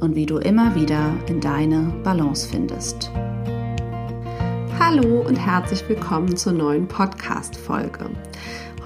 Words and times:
und 0.00 0.14
wie 0.14 0.26
du 0.26 0.38
immer 0.38 0.74
wieder 0.74 1.14
in 1.26 1.40
deine 1.40 1.92
Balance 2.04 2.48
findest. 2.48 3.10
Hallo 4.78 5.20
und 5.20 5.36
herzlich 5.36 5.88
willkommen 5.88 6.36
zur 6.36 6.52
neuen 6.52 6.86
Podcast-Folge. 6.86 8.10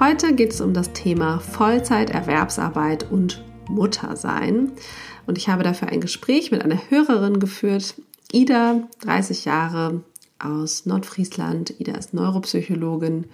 Heute 0.01 0.35
geht 0.35 0.53
es 0.53 0.61
um 0.61 0.73
das 0.73 0.93
Thema 0.93 1.39
Vollzeiterwerbsarbeit 1.39 3.11
und 3.11 3.45
Muttersein. 3.69 4.73
Und 5.27 5.39
ich 5.39 5.49
habe 5.49 5.63
dafür 5.63 5.89
ein 5.89 6.01
Gespräch 6.01 6.51
mit 6.51 6.63
einer 6.63 6.81
Hörerin 6.91 7.41
geführt, 7.41 7.95
Ida, 8.33 8.89
30 9.03 9.45
Jahre 9.45 10.03
aus 10.39 10.87
Nordfriesland. 10.87 11.79
Ida 11.79 11.93
ist 11.93 12.15
Neuropsychologin, 12.15 13.27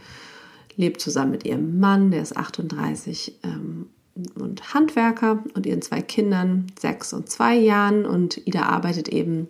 lebt 0.77 1.01
zusammen 1.01 1.31
mit 1.31 1.47
ihrem 1.47 1.79
Mann, 1.79 2.11
der 2.11 2.23
ist 2.23 2.37
38 2.37 3.35
ähm, 3.45 3.87
und 4.35 4.75
Handwerker 4.75 5.43
und 5.55 5.67
ihren 5.67 5.83
zwei 5.83 6.03
Kindern, 6.03 6.67
sechs 6.79 7.13
und 7.13 7.29
zwei 7.29 7.57
Jahren. 7.57 8.07
Und 8.07 8.47
Ida 8.47 8.63
arbeitet 8.63 9.09
eben 9.09 9.49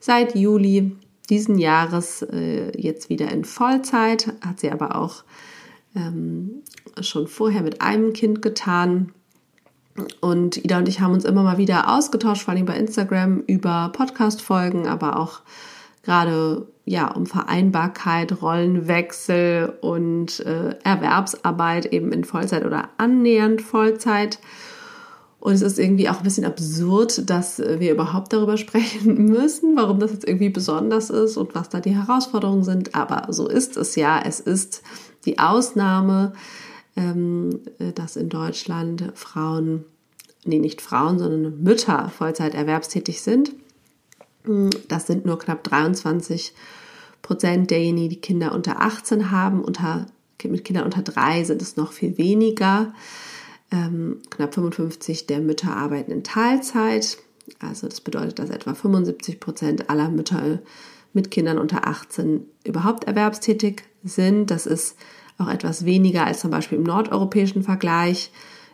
seit 0.00 0.34
Juli 0.34 0.96
diesen 1.30 1.58
Jahres 1.58 2.22
äh, 2.22 2.78
jetzt 2.78 3.08
wieder 3.08 3.30
in 3.30 3.44
Vollzeit, 3.44 4.32
hat 4.44 4.60
sie 4.60 4.70
aber 4.70 4.96
auch 4.96 5.24
ähm, 5.94 6.62
schon 7.00 7.28
vorher 7.28 7.62
mit 7.62 7.80
einem 7.80 8.12
Kind 8.12 8.42
getan. 8.42 9.12
Und 10.20 10.56
Ida 10.56 10.78
und 10.78 10.88
ich 10.88 11.00
haben 11.00 11.12
uns 11.12 11.24
immer 11.24 11.42
mal 11.42 11.58
wieder 11.58 11.94
ausgetauscht, 11.94 12.42
vor 12.42 12.54
allem 12.54 12.64
bei 12.64 12.76
Instagram, 12.76 13.40
über 13.46 13.90
Podcast-Folgen, 13.94 14.86
aber 14.86 15.18
auch 15.18 15.40
gerade 16.02 16.66
ja 16.84 17.10
um 17.12 17.26
Vereinbarkeit, 17.26 18.42
Rollenwechsel 18.42 19.78
und 19.80 20.40
äh, 20.40 20.76
Erwerbsarbeit 20.82 21.86
eben 21.86 22.12
in 22.12 22.24
Vollzeit 22.24 22.64
oder 22.64 22.90
annähernd 22.98 23.62
Vollzeit. 23.62 24.38
Und 25.38 25.54
es 25.54 25.62
ist 25.62 25.78
irgendwie 25.78 26.08
auch 26.08 26.18
ein 26.18 26.22
bisschen 26.22 26.44
absurd, 26.44 27.28
dass 27.28 27.58
wir 27.58 27.92
überhaupt 27.92 28.32
darüber 28.32 28.56
sprechen 28.58 29.24
müssen, 29.26 29.76
warum 29.76 29.98
das 29.98 30.12
jetzt 30.12 30.26
irgendwie 30.26 30.50
besonders 30.50 31.10
ist 31.10 31.36
und 31.36 31.54
was 31.54 31.68
da 31.68 31.80
die 31.80 31.96
Herausforderungen 31.96 32.64
sind. 32.64 32.94
Aber 32.94 33.32
so 33.32 33.48
ist 33.48 33.76
es 33.76 33.96
ja. 33.96 34.20
Es 34.24 34.38
ist 34.38 34.82
die 35.24 35.38
Ausnahme, 35.38 36.32
ähm, 36.96 37.60
dass 37.94 38.16
in 38.16 38.28
Deutschland 38.28 39.12
Frauen, 39.14 39.84
nee, 40.44 40.58
nicht 40.58 40.80
Frauen, 40.80 41.18
sondern 41.18 41.62
Mütter 41.62 42.10
Vollzeit 42.16 42.54
erwerbstätig 42.54 43.20
sind. 43.20 43.52
Das 44.88 45.06
sind 45.06 45.24
nur 45.24 45.38
knapp 45.38 45.62
23 45.64 46.52
Prozent 47.22 47.70
derjenigen, 47.70 48.10
die 48.10 48.20
Kinder 48.20 48.52
unter 48.52 48.80
18 48.80 49.30
haben. 49.30 49.62
Unter, 49.62 50.06
mit 50.42 50.64
Kindern 50.64 50.84
unter 50.84 51.02
3 51.02 51.44
sind 51.44 51.62
es 51.62 51.76
noch 51.76 51.92
viel 51.92 52.18
weniger. 52.18 52.92
Ähm, 53.70 54.18
knapp 54.30 54.54
55 54.54 55.26
der 55.26 55.40
Mütter 55.40 55.76
arbeiten 55.76 56.10
in 56.10 56.24
Teilzeit. 56.24 57.18
Also 57.60 57.88
das 57.88 58.00
bedeutet, 58.00 58.38
dass 58.38 58.50
etwa 58.50 58.74
75 58.74 59.40
Prozent 59.40 59.90
aller 59.90 60.10
Mütter 60.10 60.60
mit 61.12 61.30
Kindern 61.30 61.58
unter 61.58 61.86
18 61.86 62.46
überhaupt 62.64 63.04
erwerbstätig 63.04 63.82
sind. 64.02 64.50
Das 64.50 64.66
ist 64.66 64.96
auch 65.38 65.48
etwas 65.48 65.84
weniger 65.84 66.26
als 66.26 66.40
zum 66.40 66.50
Beispiel 66.50 66.78
im 66.78 66.84
nordeuropäischen 66.84 67.62
Vergleich. 67.62 68.32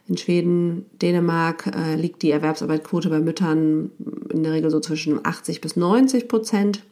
In 0.08 0.16
Schweden, 0.16 0.86
Dänemark 1.02 1.66
äh, 1.66 1.94
liegt 1.94 2.22
die 2.22 2.30
Erwerbsarbeitsquote 2.30 3.10
bei 3.10 3.20
Müttern 3.20 3.90
in 4.30 4.42
der 4.42 4.52
Regel 4.52 4.70
so 4.70 4.80
zwischen 4.80 5.24
80 5.24 5.60
bis 5.60 5.76
90 5.76 6.28
Prozent. 6.28 6.82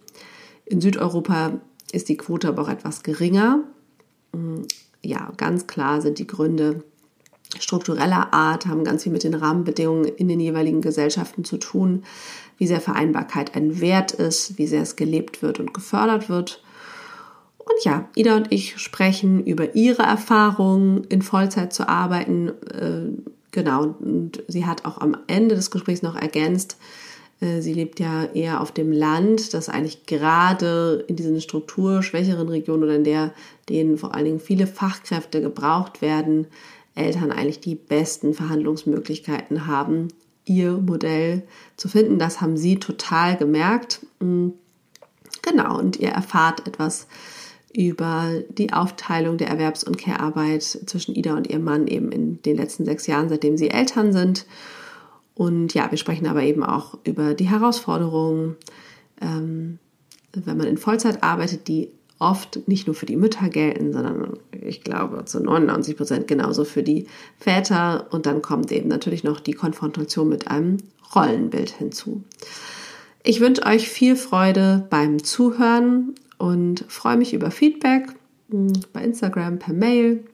In 0.66 0.82
Südeuropa 0.82 1.60
ist 1.92 2.10
die 2.10 2.18
Quote 2.18 2.48
aber 2.48 2.62
auch 2.62 2.68
etwas 2.68 3.02
geringer. 3.02 3.60
Mm, 4.32 4.62
ja, 5.02 5.32
ganz 5.38 5.66
klar 5.66 6.02
sind 6.02 6.18
die 6.18 6.26
Gründe 6.26 6.84
struktureller 7.58 8.34
Art, 8.34 8.66
haben 8.66 8.84
ganz 8.84 9.04
viel 9.04 9.12
mit 9.12 9.24
den 9.24 9.34
Rahmenbedingungen 9.34 10.04
in 10.04 10.28
den 10.28 10.40
jeweiligen 10.40 10.82
Gesellschaften 10.82 11.44
zu 11.44 11.56
tun, 11.56 12.04
wie 12.58 12.66
sehr 12.66 12.80
Vereinbarkeit 12.80 13.54
ein 13.54 13.80
Wert 13.80 14.12
ist, 14.12 14.58
wie 14.58 14.66
sehr 14.66 14.82
es 14.82 14.96
gelebt 14.96 15.40
wird 15.40 15.58
und 15.58 15.72
gefördert 15.72 16.28
wird. 16.28 16.62
Und 17.66 17.84
ja, 17.84 18.08
Ida 18.14 18.36
und 18.36 18.52
ich 18.52 18.78
sprechen 18.78 19.44
über 19.44 19.74
ihre 19.74 20.02
Erfahrungen, 20.02 21.04
in 21.04 21.20
Vollzeit 21.20 21.72
zu 21.72 21.88
arbeiten. 21.88 22.48
Äh, 22.48 23.20
genau, 23.50 23.96
und 24.00 24.42
sie 24.48 24.64
hat 24.66 24.84
auch 24.84 24.98
am 24.98 25.16
Ende 25.26 25.56
des 25.56 25.70
Gesprächs 25.70 26.02
noch 26.02 26.16
ergänzt, 26.16 26.78
äh, 27.40 27.60
sie 27.60 27.74
lebt 27.74 28.00
ja 28.00 28.24
eher 28.24 28.60
auf 28.60 28.72
dem 28.72 28.92
Land, 28.92 29.54
das 29.54 29.68
eigentlich 29.68 30.06
gerade 30.06 31.04
in 31.08 31.16
diesen 31.16 31.40
strukturschwächeren 31.40 32.48
Regionen 32.48 32.84
oder 32.84 32.96
in 32.96 33.04
der, 33.04 33.32
denen 33.68 33.98
vor 33.98 34.14
allen 34.14 34.24
Dingen 34.24 34.40
viele 34.40 34.66
Fachkräfte 34.66 35.40
gebraucht 35.40 36.00
werden, 36.00 36.46
Eltern 36.94 37.30
eigentlich 37.30 37.60
die 37.60 37.74
besten 37.74 38.32
Verhandlungsmöglichkeiten 38.32 39.66
haben, 39.66 40.08
ihr 40.46 40.72
Modell 40.72 41.42
zu 41.76 41.88
finden. 41.88 42.18
Das 42.18 42.40
haben 42.40 42.56
sie 42.56 42.78
total 42.78 43.36
gemerkt. 43.36 44.00
Mm, 44.20 44.50
genau, 45.42 45.78
und 45.78 45.98
ihr 45.98 46.10
erfahrt 46.10 46.66
etwas 46.66 47.06
über 47.76 48.42
die 48.48 48.72
Aufteilung 48.72 49.36
der 49.36 49.48
Erwerbs- 49.48 49.84
und 49.84 49.98
Care-Arbeit 49.98 50.62
zwischen 50.62 51.14
Ida 51.14 51.36
und 51.36 51.46
ihrem 51.48 51.64
Mann 51.64 51.86
eben 51.86 52.10
in 52.10 52.40
den 52.42 52.56
letzten 52.56 52.86
sechs 52.86 53.06
Jahren, 53.06 53.28
seitdem 53.28 53.58
sie 53.58 53.70
Eltern 53.70 54.12
sind. 54.12 54.46
Und 55.34 55.74
ja, 55.74 55.90
wir 55.90 55.98
sprechen 55.98 56.26
aber 56.26 56.42
eben 56.42 56.64
auch 56.64 56.96
über 57.04 57.34
die 57.34 57.50
Herausforderungen, 57.50 58.56
ähm, 59.20 59.78
wenn 60.32 60.56
man 60.56 60.66
in 60.66 60.78
Vollzeit 60.78 61.22
arbeitet, 61.22 61.68
die 61.68 61.90
oft 62.18 62.66
nicht 62.66 62.86
nur 62.86 62.94
für 62.94 63.04
die 63.04 63.16
Mütter 63.16 63.50
gelten, 63.50 63.92
sondern 63.92 64.38
ich 64.52 64.82
glaube 64.82 65.26
zu 65.26 65.38
99 65.38 65.98
Prozent 65.98 66.26
genauso 66.26 66.64
für 66.64 66.82
die 66.82 67.06
Väter. 67.38 68.06
Und 68.10 68.24
dann 68.24 68.40
kommt 68.40 68.72
eben 68.72 68.88
natürlich 68.88 69.22
noch 69.22 69.38
die 69.38 69.52
Konfrontation 69.52 70.30
mit 70.30 70.48
einem 70.48 70.78
Rollenbild 71.14 71.70
hinzu. 71.70 72.24
Ich 73.22 73.40
wünsche 73.40 73.66
euch 73.66 73.90
viel 73.90 74.16
Freude 74.16 74.86
beim 74.88 75.22
Zuhören 75.22 76.14
und 76.38 76.84
freue 76.88 77.16
mich 77.16 77.34
über 77.34 77.50
Feedback 77.50 78.08
hm, 78.50 78.72
bei 78.92 79.02
Instagram 79.02 79.58
per 79.58 79.74
Mail 79.74 80.24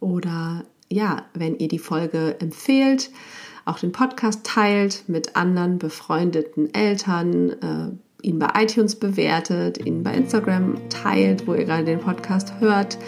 oder 0.00 0.64
ja, 0.90 1.24
wenn 1.34 1.56
ihr 1.56 1.68
die 1.68 1.78
Folge 1.78 2.36
empfehlt, 2.40 3.10
auch 3.64 3.78
den 3.78 3.92
Podcast 3.92 4.44
teilt 4.44 5.04
mit 5.08 5.36
anderen 5.36 5.78
befreundeten 5.78 6.72
Eltern, 6.74 7.50
äh, 7.50 8.26
ihn 8.26 8.38
bei 8.38 8.48
iTunes 8.62 8.96
bewertet, 8.96 9.84
ihn 9.84 10.02
bei 10.02 10.14
Instagram 10.14 10.76
teilt, 10.88 11.46
wo 11.46 11.54
ihr 11.54 11.64
gerade 11.64 11.84
den 11.84 12.00
Podcast 12.00 12.52
hört. 12.60 12.98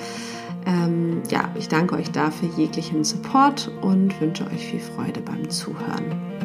Ähm, 0.67 1.23
ja, 1.31 1.49
ich 1.57 1.69
danke 1.69 1.95
euch 1.95 2.11
dafür 2.11 2.49
jeglichen 2.57 3.05
Support 3.05 3.71
und 3.83 4.21
wünsche 4.21 4.47
euch 4.47 4.67
viel 4.67 4.81
Freude 4.81 5.21
beim 5.21 5.49
Zuhören. 5.49 6.36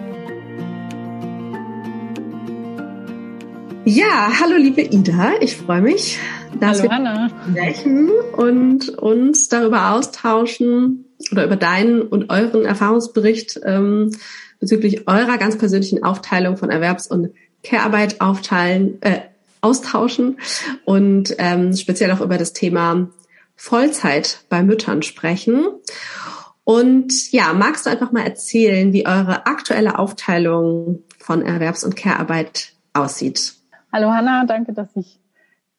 Ja, 3.84 4.32
hallo 4.40 4.58
liebe 4.58 4.82
Ida, 4.82 5.32
ich 5.40 5.58
freue 5.58 5.82
mich, 5.82 6.20
dass 6.60 6.80
hallo, 6.80 6.84
wir 6.84 6.92
Anna. 6.92 7.30
sprechen 7.50 8.12
und 8.38 8.90
uns 8.90 9.50
darüber 9.50 9.94
austauschen 9.94 11.06
oder 11.32 11.46
über 11.46 11.56
deinen 11.56 12.04
und 12.04 12.30
euren 12.30 12.64
Erfahrungsbericht 12.64 13.60
ähm, 13.66 14.12
bezüglich 14.60 15.08
eurer 15.08 15.40
ganz 15.40 15.58
persönlichen 15.58 16.04
Aufteilung 16.04 16.58
von 16.58 16.70
Erwerbs- 16.70 17.08
und 17.08 17.32
Care-Arbeit 17.64 18.22
aufteilen, 18.22 19.02
äh, 19.02 19.22
austauschen 19.62 20.38
und 20.86 21.36
ähm, 21.40 21.76
speziell 21.76 22.12
auch 22.12 22.22
über 22.22 22.38
das 22.38 22.54
Thema 22.54 23.10
Vollzeit 23.56 24.46
bei 24.50 24.62
Müttern 24.62 25.02
sprechen. 25.02 25.66
Und 26.64 27.32
ja, 27.32 27.54
magst 27.54 27.88
du 27.88 27.90
einfach 27.90 28.12
mal 28.12 28.24
erzählen, 28.26 28.94
wie 28.94 29.08
eure 29.08 29.48
aktuelle 29.48 29.98
Aufteilung 29.98 31.04
von 31.18 31.42
Erwerbs- 31.42 31.84
und 31.84 31.96
Care-Arbeit 31.96 32.74
aussieht? 32.94 33.56
Hallo 33.94 34.10
Hanna, 34.14 34.46
danke, 34.46 34.72
dass 34.72 34.96
ich 34.96 35.20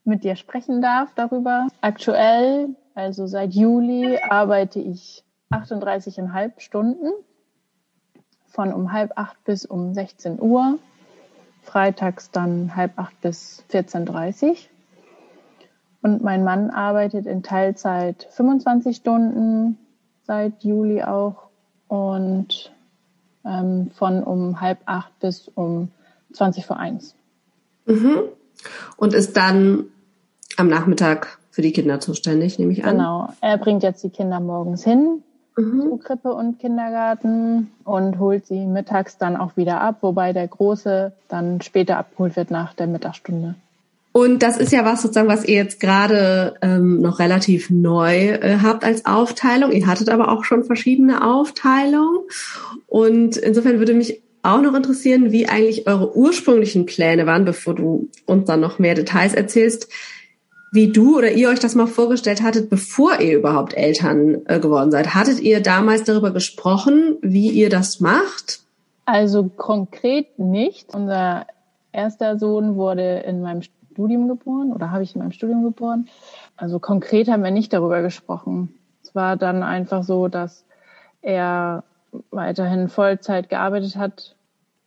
mit 0.05 0.23
dir 0.23 0.37
sprechen 0.37 0.83
darf 0.83 1.15
darüber. 1.15 1.69
Aktuell, 1.81 2.77
also 2.95 3.27
seit 3.27 3.55
Juli, 3.55 4.19
arbeite 4.29 4.81
ich 4.81 5.25
38,5 5.51 6.61
Stunden 6.61 7.11
von 8.49 8.71
um 8.75 8.93
halb 8.93 9.13
acht 9.17 9.43
bis 9.45 9.65
um 9.65 9.95
16 9.95 10.43
Uhr. 10.43 10.79
Freitags 11.63 12.31
dann 12.31 12.77
halb 12.77 12.99
acht 12.99 13.19
bis 13.23 13.65
14.30 13.71 14.51
Uhr. 14.51 14.57
Und 16.03 16.23
mein 16.23 16.45
Mann 16.45 16.69
arbeitet 16.69 17.25
in 17.25 17.43
Teilzeit 17.43 18.29
25 18.33 18.95
Stunden 18.95 19.79
seit 20.25 20.65
Juli 20.65 21.03
auch 21.03 21.49
und 21.89 22.75
ähm, 23.47 23.91
von 23.91 24.23
um 24.23 24.61
halb 24.61 24.81
acht 24.85 25.19
bis 25.21 25.49
um 25.49 25.91
20 26.35 26.67
vor 26.67 26.77
eins. 26.77 27.17
Mhm. 27.87 28.21
Und 28.97 29.15
ist 29.15 29.37
dann 29.37 29.87
am 30.57 30.69
Nachmittag 30.69 31.39
für 31.51 31.63
die 31.63 31.73
Kinder 31.73 32.01
zuständig, 32.01 32.59
nehme 32.59 32.73
ich 32.73 32.85
an. 32.85 32.97
Genau. 32.97 33.29
Er 33.41 33.59
bringt 33.59 33.83
jetzt 33.83 34.03
die 34.05 34.11
Kinder 34.11 34.41
morgens 34.41 34.85
hin 34.85 35.23
mhm. 35.57 35.81
zu 35.81 35.97
Krippe 35.99 36.33
und 36.33 36.59
Kindergarten 36.59 37.71
und 37.85 38.19
holt 38.19 38.47
sie 38.47 38.67
mittags 38.67 39.19
dann 39.19 39.37
auch 39.37 39.57
wieder 39.57 39.81
ab, 39.81 39.99
wobei 40.01 40.33
der 40.33 40.49
Große 40.49 41.13
dann 41.29 41.61
später 41.61 41.99
abgeholt 41.99 42.37
wird 42.37 42.51
nach 42.51 42.75
der 42.75 42.87
Mittagsstunde. 42.87 43.55
Und 44.15 44.43
das 44.43 44.59
ist 44.59 44.73
ja 44.73 44.85
was 44.85 45.01
sozusagen, 45.01 45.29
was 45.29 45.45
ihr 45.47 45.55
jetzt 45.55 45.81
gerade 45.81 46.55
ähm, 46.61 47.01
noch 47.01 47.19
relativ 47.19 47.71
neu 47.71 48.33
äh, 48.33 48.59
habt 48.63 48.85
als 48.85 49.07
Aufteilung. 49.07 49.73
Ihr 49.73 49.87
hattet 49.87 50.11
aber 50.11 50.31
auch 50.31 50.45
schon 50.45 50.65
verschiedene 50.65 51.25
Aufteilungen. 51.25 52.19
Und 52.89 53.39
insofern 53.39 53.79
würde 53.79 53.95
mich 53.95 54.21
auch 54.43 54.61
noch 54.61 54.75
interessieren, 54.75 55.31
wie 55.31 55.49
eigentlich 55.49 55.87
eure 55.87 56.17
ursprünglichen 56.17 56.87
Pläne 56.87 57.27
waren, 57.27 57.45
bevor 57.45 57.75
du 57.75 58.09
uns 58.27 58.47
dann 58.47 58.61
noch 58.61 58.79
mehr 58.79 58.95
Details 58.95 59.35
erzählst, 59.35 59.89
wie 60.73 60.91
du 60.91 61.19
oder 61.19 61.31
ihr 61.31 61.51
euch 61.51 61.61
das 61.61 61.75
mal 61.75 61.87
vorgestellt 61.87 62.43
hattet, 62.43 62.71
bevor 62.71 63.21
ihr 63.21 63.37
überhaupt 63.37 63.75
Eltern 63.75 64.43
äh, 64.47 64.59
geworden 64.59 64.91
seid. 64.91 65.15
Hattet 65.15 65.41
ihr 65.41 65.61
damals 65.63 66.05
darüber 66.05 66.31
gesprochen, 66.31 67.17
wie 67.21 67.51
ihr 67.51 67.69
das 67.69 68.01
macht? 68.01 68.61
Also 69.05 69.45
konkret 69.45 70.39
nicht. 70.39 70.95
Unser 70.95 71.47
erster 71.93 72.39
Sohn 72.39 72.77
wurde 72.77 73.19
in 73.21 73.43
meinem 73.43 73.63
Studium 73.93 74.29
geboren 74.29 74.73
oder 74.73 74.91
habe 74.91 75.03
ich 75.03 75.15
in 75.15 75.21
meinem 75.21 75.33
Studium 75.33 75.63
geboren. 75.63 76.09
Also 76.57 76.79
konkret 76.79 77.29
haben 77.29 77.45
wir 77.45 77.51
nicht 77.51 77.73
darüber 77.73 78.01
gesprochen. 78.01 78.75
Es 79.03 79.15
war 79.15 79.37
dann 79.37 79.63
einfach 79.63 80.03
so, 80.05 80.29
dass 80.29 80.65
er 81.21 81.85
weiterhin 82.31 82.89
Vollzeit 82.89 83.49
gearbeitet 83.49 83.97
hat, 83.97 84.37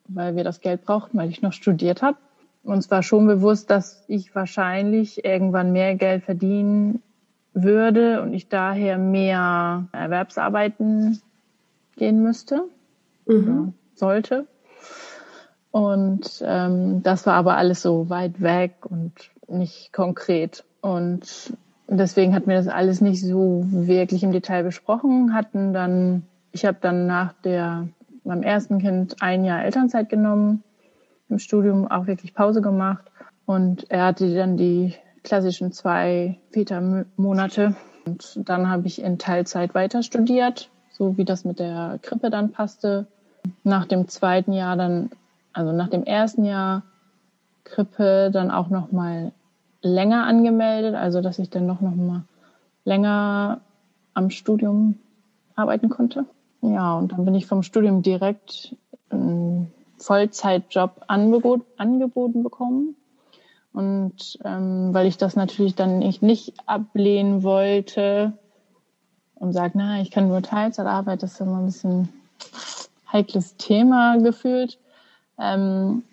weil 0.08 0.36
wir 0.36 0.44
das 0.44 0.62
Geld 0.62 0.84
brauchten, 0.86 1.18
weil 1.18 1.30
ich 1.30 1.42
noch 1.42 1.54
studiert 1.54 2.02
habe. 2.02 2.18
Uns 2.64 2.90
war 2.90 3.04
schon 3.04 3.28
bewusst, 3.28 3.70
dass 3.70 4.04
ich 4.08 4.34
wahrscheinlich 4.34 5.24
irgendwann 5.24 5.72
mehr 5.72 5.96
Geld 5.96 6.24
verdienen 6.24 7.02
würde 7.54 8.22
und 8.22 8.34
ich 8.34 8.50
daher 8.50 8.98
mehr 8.98 9.88
Erwerbsarbeiten 9.92 11.22
gehen 11.96 12.24
müsste, 12.24 12.64
mhm. 13.26 13.74
sollte. 13.96 14.48
Und 15.72 16.42
ähm, 16.46 17.04
das 17.04 17.26
war 17.26 17.36
aber 17.36 17.58
alles 17.58 17.82
so 17.82 18.10
weit 18.10 18.42
weg 18.42 18.74
und 18.84 19.12
nicht 19.48 19.94
konkret. 19.94 20.64
Und 20.82 21.54
deswegen 21.88 22.34
hatten 22.34 22.50
wir 22.50 22.58
das 22.58 22.68
alles 22.68 23.02
nicht 23.02 23.22
so 23.22 23.66
wirklich 23.68 24.24
im 24.24 24.32
Detail 24.32 24.64
besprochen, 24.64 25.34
hatten 25.34 25.74
dann 25.74 26.24
ich 26.56 26.64
habe 26.64 26.78
dann 26.80 27.06
nach 27.06 27.34
der, 27.44 27.90
meinem 28.24 28.42
ersten 28.42 28.80
Kind 28.80 29.22
ein 29.22 29.44
Jahr 29.44 29.66
Elternzeit 29.66 30.08
genommen, 30.08 30.64
im 31.28 31.38
Studium 31.38 31.86
auch 31.92 32.08
wirklich 32.08 32.34
Pause 32.34 32.62
gemacht 32.62 33.04
und 33.46 33.92
er 33.92 34.06
hatte 34.06 34.34
dann 34.34 34.56
die 34.56 34.94
klassischen 35.24 35.74
zwei 35.74 36.40
Vätermonate 36.52 37.76
und 38.06 38.40
dann 38.48 38.70
habe 38.70 38.88
ich 38.88 39.02
in 39.02 39.20
Teilzeit 39.20 39.76
weiter 39.76 40.02
studiert, 40.02 40.70
so 40.92 41.18
wie 41.18 41.26
das 41.26 41.44
mit 41.44 41.60
der 41.60 42.00
Krippe 42.02 42.30
dann 42.30 42.54
passte. 42.54 43.06
Nach 43.66 43.86
dem 43.86 44.08
zweiten 44.08 44.54
Jahr 44.54 44.78
dann, 44.78 45.10
also 45.52 45.74
nach 45.74 45.90
dem 45.90 46.06
ersten 46.06 46.46
Jahr 46.46 46.84
Krippe 47.66 48.30
dann 48.32 48.50
auch 48.50 48.70
noch 48.70 48.94
mal 48.94 49.34
länger 49.82 50.26
angemeldet, 50.26 50.96
also 50.96 51.20
dass 51.20 51.38
ich 51.38 51.50
dann 51.50 51.66
noch 51.66 51.82
noch 51.82 51.96
mal 51.96 52.24
länger 52.86 53.60
am 54.14 54.30
Studium 54.30 54.98
arbeiten 55.56 55.90
konnte. 55.90 56.26
Ja, 56.74 56.98
und 56.98 57.12
dann 57.12 57.26
bin 57.26 57.36
ich 57.36 57.46
vom 57.46 57.64
Studium 57.64 58.02
direkt 58.02 58.76
einen 59.10 59.72
Vollzeitjob 59.98 61.04
angebot, 61.08 61.62
angeboten 61.78 62.44
bekommen. 62.44 62.96
Und 63.74 64.40
ähm, 64.44 64.94
weil 64.94 65.06
ich 65.06 65.18
das 65.18 65.36
natürlich 65.36 65.76
dann 65.76 66.00
nicht, 66.00 66.22
nicht 66.22 66.54
ablehnen 66.66 67.44
wollte 67.44 68.34
und 69.36 69.52
sage, 69.54 69.74
na, 69.76 70.02
ich 70.02 70.12
kann 70.12 70.30
nur 70.30 70.42
Teilzeit 70.42 70.88
arbeiten, 70.88 71.20
das 71.20 71.34
ist 71.34 71.42
immer 71.42 71.60
ein 71.60 71.66
bisschen 71.66 72.10
heikles 73.12 73.58
Thema 73.58 74.18
gefühlt, 74.18 74.80
ähm, 75.38 76.04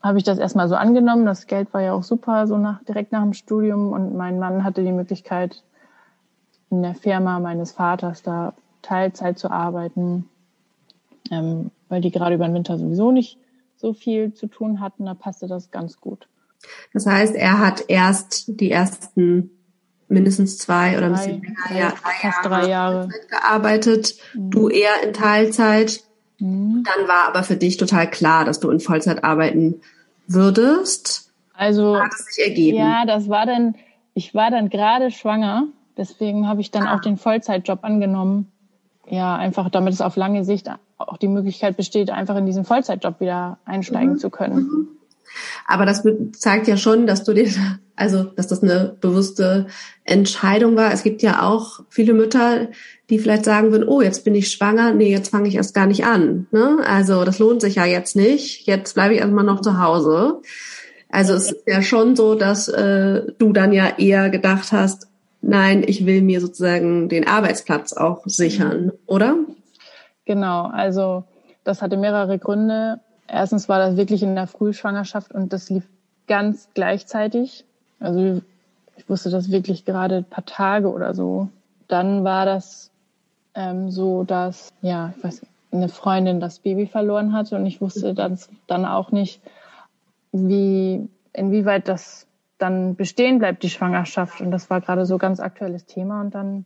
habe 0.00 0.18
ich 0.18 0.24
das 0.24 0.38
erstmal 0.38 0.68
so 0.68 0.76
angenommen. 0.76 1.26
Das 1.26 1.48
Geld 1.48 1.74
war 1.74 1.82
ja 1.82 1.92
auch 1.92 2.04
super, 2.04 2.46
so 2.46 2.56
nach, 2.56 2.82
direkt 2.84 3.10
nach 3.10 3.22
dem 3.22 3.32
Studium. 3.32 3.92
Und 3.92 4.14
mein 4.16 4.38
Mann 4.38 4.62
hatte 4.62 4.84
die 4.84 4.92
Möglichkeit, 4.92 5.64
in 6.70 6.82
der 6.82 6.94
Firma 6.94 7.40
meines 7.40 7.72
Vaters 7.72 8.22
da 8.22 8.52
Teilzeit 8.86 9.38
zu 9.38 9.50
arbeiten, 9.50 10.28
ähm, 11.30 11.70
weil 11.88 12.00
die 12.00 12.10
gerade 12.10 12.36
über 12.36 12.46
den 12.46 12.54
Winter 12.54 12.78
sowieso 12.78 13.10
nicht 13.10 13.38
so 13.76 13.92
viel 13.92 14.32
zu 14.32 14.46
tun 14.46 14.80
hatten. 14.80 15.04
Da 15.06 15.14
passte 15.14 15.48
das 15.48 15.70
ganz 15.70 16.00
gut. 16.00 16.28
Das 16.92 17.06
heißt, 17.06 17.34
er 17.34 17.58
hat 17.58 17.84
erst 17.88 18.60
die 18.60 18.70
ersten 18.70 19.50
mindestens 20.08 20.58
zwei 20.58 20.96
oder 20.96 21.06
ein 21.06 21.12
bisschen 21.12 21.42
länger, 21.42 21.80
ja, 21.80 21.88
drei 21.90 22.30
fast 22.30 22.44
Jahre, 22.44 22.48
drei 22.48 22.68
Jahre 22.68 23.08
gearbeitet. 23.28 24.16
Mhm. 24.34 24.50
Du 24.50 24.68
eher 24.68 25.02
in 25.02 25.12
Teilzeit. 25.12 26.02
Mhm. 26.38 26.84
Dann 26.84 27.08
war 27.08 27.28
aber 27.28 27.42
für 27.42 27.56
dich 27.56 27.76
total 27.76 28.08
klar, 28.08 28.44
dass 28.44 28.60
du 28.60 28.70
in 28.70 28.80
Vollzeit 28.80 29.24
arbeiten 29.24 29.80
würdest. 30.26 31.32
Also 31.54 31.98
hat 31.98 32.12
es 32.12 32.26
sich 32.26 32.44
ergeben. 32.44 32.78
Ja, 32.78 33.04
das 33.04 33.28
war 33.28 33.46
dann. 33.46 33.74
Ich 34.14 34.34
war 34.34 34.50
dann 34.50 34.70
gerade 34.70 35.10
schwanger, 35.10 35.66
deswegen 35.98 36.48
habe 36.48 36.62
ich 36.62 36.70
dann 36.70 36.86
ah. 36.86 36.94
auch 36.94 37.00
den 37.00 37.18
Vollzeitjob 37.18 37.80
angenommen 37.84 38.50
ja, 39.08 39.36
einfach 39.36 39.70
damit 39.70 39.94
es 39.94 40.00
auf 40.00 40.16
lange 40.16 40.44
Sicht 40.44 40.68
auch 40.98 41.16
die 41.18 41.28
Möglichkeit 41.28 41.76
besteht, 41.76 42.10
einfach 42.10 42.36
in 42.36 42.46
diesen 42.46 42.64
Vollzeitjob 42.64 43.20
wieder 43.20 43.58
einsteigen 43.64 44.14
mhm. 44.14 44.18
zu 44.18 44.30
können. 44.30 44.56
Mhm. 44.56 44.88
Aber 45.66 45.84
das 45.84 46.02
zeigt 46.32 46.66
ja 46.68 46.76
schon, 46.76 47.06
dass 47.06 47.24
du 47.24 47.32
dir, 47.34 47.48
also, 47.96 48.24
dass 48.24 48.46
das 48.46 48.62
eine 48.62 48.96
bewusste 49.00 49.66
Entscheidung 50.04 50.76
war. 50.76 50.92
Es 50.92 51.02
gibt 51.02 51.22
ja 51.22 51.42
auch 51.42 51.80
viele 51.88 52.14
Mütter, 52.14 52.68
die 53.10 53.18
vielleicht 53.18 53.44
sagen 53.44 53.70
würden, 53.70 53.88
oh, 53.88 54.00
jetzt 54.00 54.24
bin 54.24 54.34
ich 54.34 54.50
schwanger, 54.50 54.92
nee, 54.92 55.10
jetzt 55.10 55.30
fange 55.30 55.48
ich 55.48 55.56
erst 55.56 55.74
gar 55.74 55.86
nicht 55.86 56.04
an. 56.04 56.46
Ne? 56.50 56.78
Also, 56.86 57.24
das 57.24 57.38
lohnt 57.38 57.60
sich 57.60 57.76
ja 57.76 57.84
jetzt 57.84 58.16
nicht. 58.16 58.66
Jetzt 58.66 58.94
bleibe 58.94 59.14
ich 59.14 59.20
erstmal 59.20 59.44
noch 59.44 59.60
zu 59.60 59.78
Hause. 59.78 60.40
Also, 61.10 61.34
es 61.34 61.52
ist 61.52 61.62
ja 61.66 61.82
schon 61.82 62.16
so, 62.16 62.34
dass 62.34 62.68
äh, 62.68 63.22
du 63.38 63.52
dann 63.52 63.72
ja 63.72 63.98
eher 63.98 64.30
gedacht 64.30 64.72
hast, 64.72 65.08
nein, 65.46 65.84
ich 65.86 66.04
will 66.06 66.22
mir 66.22 66.40
sozusagen 66.40 67.08
den 67.08 67.26
Arbeitsplatz 67.26 67.92
auch 67.92 68.22
sichern, 68.26 68.92
oder? 69.06 69.36
Genau, 70.24 70.66
also 70.66 71.24
das 71.64 71.82
hatte 71.82 71.96
mehrere 71.96 72.38
Gründe. 72.38 73.00
Erstens 73.28 73.68
war 73.68 73.78
das 73.78 73.96
wirklich 73.96 74.22
in 74.22 74.34
der 74.34 74.46
Frühschwangerschaft 74.46 75.32
und 75.32 75.52
das 75.52 75.70
lief 75.70 75.84
ganz 76.26 76.68
gleichzeitig. 76.74 77.64
Also 78.00 78.42
ich 78.96 79.08
wusste 79.08 79.30
das 79.30 79.50
wirklich 79.50 79.84
gerade 79.84 80.16
ein 80.16 80.24
paar 80.24 80.44
Tage 80.44 80.92
oder 80.92 81.14
so. 81.14 81.48
Dann 81.88 82.24
war 82.24 82.44
das 82.44 82.90
ähm, 83.54 83.90
so, 83.90 84.24
dass 84.24 84.72
ja, 84.82 85.14
ich 85.16 85.24
weiß, 85.24 85.46
eine 85.72 85.88
Freundin 85.88 86.40
das 86.40 86.58
Baby 86.58 86.86
verloren 86.86 87.32
hatte 87.32 87.56
und 87.56 87.66
ich 87.66 87.80
wusste 87.80 88.14
dann, 88.14 88.38
dann 88.66 88.84
auch 88.84 89.12
nicht, 89.12 89.40
wie 90.32 91.08
inwieweit 91.32 91.88
das 91.88 92.25
dann 92.58 92.96
bestehen 92.96 93.38
bleibt, 93.38 93.62
die 93.62 93.70
Schwangerschaft. 93.70 94.40
Und 94.40 94.50
das 94.50 94.70
war 94.70 94.80
gerade 94.80 95.06
so 95.06 95.18
ganz 95.18 95.40
aktuelles 95.40 95.86
Thema. 95.86 96.20
Und 96.20 96.34
dann, 96.34 96.64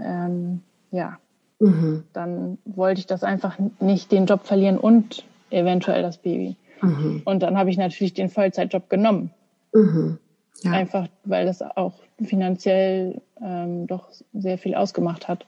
ähm, 0.00 0.62
ja, 0.90 1.18
mhm. 1.58 2.04
dann 2.12 2.58
wollte 2.64 3.00
ich 3.00 3.06
das 3.06 3.22
einfach 3.22 3.58
nicht 3.80 4.12
den 4.12 4.26
Job 4.26 4.46
verlieren 4.46 4.78
und 4.78 5.24
eventuell 5.50 6.02
das 6.02 6.18
Baby. 6.18 6.56
Mhm. 6.82 7.22
Und 7.24 7.42
dann 7.42 7.56
habe 7.56 7.70
ich 7.70 7.78
natürlich 7.78 8.14
den 8.14 8.28
Vollzeitjob 8.28 8.90
genommen. 8.90 9.30
Mhm. 9.72 10.18
Ja. 10.62 10.72
Einfach, 10.72 11.08
weil 11.24 11.46
das 11.46 11.62
auch 11.62 11.94
finanziell 12.22 13.20
ähm, 13.42 13.86
doch 13.86 14.08
sehr 14.32 14.58
viel 14.58 14.74
ausgemacht 14.74 15.28
hat. 15.28 15.46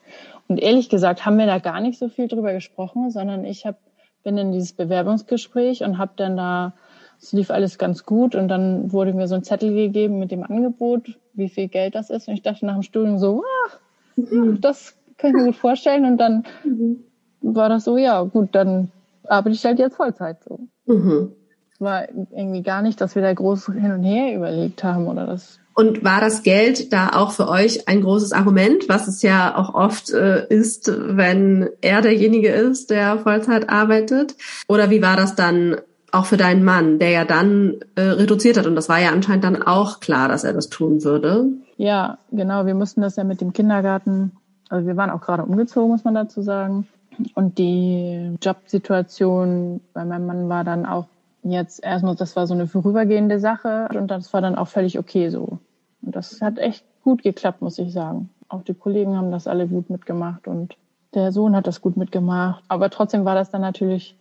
Und 0.49 0.59
ehrlich 0.59 0.89
gesagt 0.89 1.25
haben 1.25 1.39
wir 1.39 1.47
da 1.47 1.59
gar 1.59 1.81
nicht 1.81 1.99
so 1.99 2.09
viel 2.09 2.29
drüber 2.29 2.53
gesprochen, 2.53 3.11
sondern 3.11 3.45
ich 3.45 3.65
hab, 3.65 3.79
bin 4.23 4.37
in 4.37 4.53
dieses 4.53 4.75
Bewerbungsgespräch 4.75 5.83
und 5.83 5.99
habe 5.99 6.13
dann 6.17 6.37
da 6.37 6.75
es 7.21 7.33
lief 7.33 7.51
alles 7.51 7.79
ganz 7.79 8.05
gut 8.05 8.35
und 8.35 8.49
dann 8.49 8.93
wurde 8.93 9.13
mir 9.13 9.27
so 9.27 9.35
ein 9.35 9.43
Zettel 9.43 9.75
gegeben 9.75 10.19
mit 10.19 10.31
dem 10.31 10.45
Angebot, 10.45 11.19
wie 11.35 11.49
viel 11.49 11.69
Geld 11.69 11.95
das 11.95 12.11
ist. 12.11 12.29
Und 12.29 12.35
ich 12.35 12.43
dachte 12.43 12.67
nach 12.67 12.75
dem 12.75 12.83
Studium 12.83 13.19
so, 13.19 13.43
ah, 13.43 13.73
mhm. 14.17 14.61
das 14.61 14.95
kann 15.17 15.31
ich 15.31 15.37
mir 15.37 15.45
gut 15.47 15.57
vorstellen. 15.57 16.05
Und 16.05 16.19
dann 16.19 16.45
mhm. 16.65 17.05
war 17.41 17.69
das 17.69 17.85
so, 17.85 17.97
ja, 17.97 18.23
gut, 18.23 18.51
dann 18.53 18.91
arbeite 19.27 19.55
ich 19.55 19.65
halt 19.65 19.79
jetzt 19.79 19.97
Vollzeit 19.97 20.39
so. 20.45 20.61
Mhm. 20.87 21.33
war 21.81 22.09
irgendwie 22.09 22.63
gar 22.63 22.83
nicht, 22.83 23.01
dass 23.01 23.15
wir 23.15 23.23
da 23.23 23.33
groß 23.33 23.67
hin 23.67 23.93
und 23.93 24.05
her 24.05 24.35
überlegt 24.35 24.85
haben 24.85 25.07
oder 25.07 25.27
das. 25.27 25.59
Und 25.75 26.03
war 26.03 26.21
das 26.21 26.43
Geld 26.43 26.93
da 26.93 27.11
auch 27.15 27.31
für 27.31 27.49
euch 27.49 27.87
ein 27.87 28.01
großes 28.03 28.33
Argument, 28.33 28.89
was 28.89 29.07
es 29.07 29.23
ja 29.23 29.57
auch 29.57 29.75
oft 29.75 30.11
äh, 30.11 30.47
ist, 30.49 30.91
wenn 30.93 31.69
er 31.83 32.01
derjenige 32.01 32.49
ist, 32.49 32.91
der 32.91 33.19
Vollzeit 33.19 33.69
arbeitet? 33.69 34.35
Oder 34.67 34.91
wie 34.91 35.03
war 35.03 35.17
das 35.17 35.37
dann 35.37 35.77
auch 36.13 36.27
für 36.27 36.37
deinen 36.37 36.65
Mann, 36.65 36.99
der 36.99 37.11
ja 37.11 37.25
dann 37.25 37.77
äh, 37.95 38.03
reduziert 38.03 38.57
hat? 38.57 38.67
Und 38.67 38.75
das 38.75 38.89
war 38.89 39.01
ja 39.01 39.11
anscheinend 39.11 39.45
dann 39.45 39.63
auch 39.63 40.01
klar, 40.01 40.29
dass 40.29 40.45
er 40.45 40.53
das 40.53 40.69
tun 40.69 41.05
würde. 41.05 41.47
Ja, 41.77 42.19
genau. 42.31 42.67
Wir 42.67 42.75
mussten 42.75 43.01
das 43.01 43.17
ja 43.17 43.25
mit 43.25 43.41
dem 43.41 43.53
Kindergarten, 43.53 44.33
also 44.69 44.87
wir 44.87 44.97
waren 44.97 45.11
auch 45.11 45.21
gerade 45.21 45.45
umgezogen, 45.45 45.91
muss 45.91 46.05
man 46.05 46.15
dazu 46.15 46.43
sagen. 46.43 46.89
Und 47.35 47.59
die 47.59 48.37
Jobsituation 48.41 49.81
bei 49.93 50.05
meinem 50.05 50.27
Mann 50.27 50.49
war 50.49 50.65
dann 50.65 50.87
auch 50.87 51.07
jetzt 51.43 51.83
erstmal, 51.83 52.17
das 52.17 52.37
war 52.37 52.47
so 52.47 52.55
eine 52.55 52.67
vorübergehende 52.67 53.41
Sache 53.41 53.89
und 53.95 54.09
das 54.09 54.33
war 54.33 54.41
dann 54.41 54.57
auch 54.57 54.69
völlig 54.69 54.99
okay 54.99 55.31
so. 55.31 55.59
Und 56.03 56.17
das 56.17 56.41
hat 56.41 56.59
echt 56.59 56.85
gut 57.03 57.23
geklappt, 57.23 57.63
muss 57.63 57.79
ich 57.79 57.93
sagen. 57.93 58.31
Auch 58.49 58.63
die 58.63 58.75
Kollegen 58.75 59.17
haben 59.17 59.31
das 59.31 59.47
alle 59.47 59.67
gut 59.67 59.91
mitgemacht 59.91 60.47
und 60.47 60.77
der 61.15 61.33
Sohn 61.33 61.57
hat 61.57 61.67
das 61.67 61.81
gut 61.81 61.97
mitgemacht. 61.97 62.63
Aber 62.69 62.91
trotzdem 62.91 63.25
war 63.25 63.35
das 63.35 63.51
dann 63.51 63.63
natürlich 63.63 64.17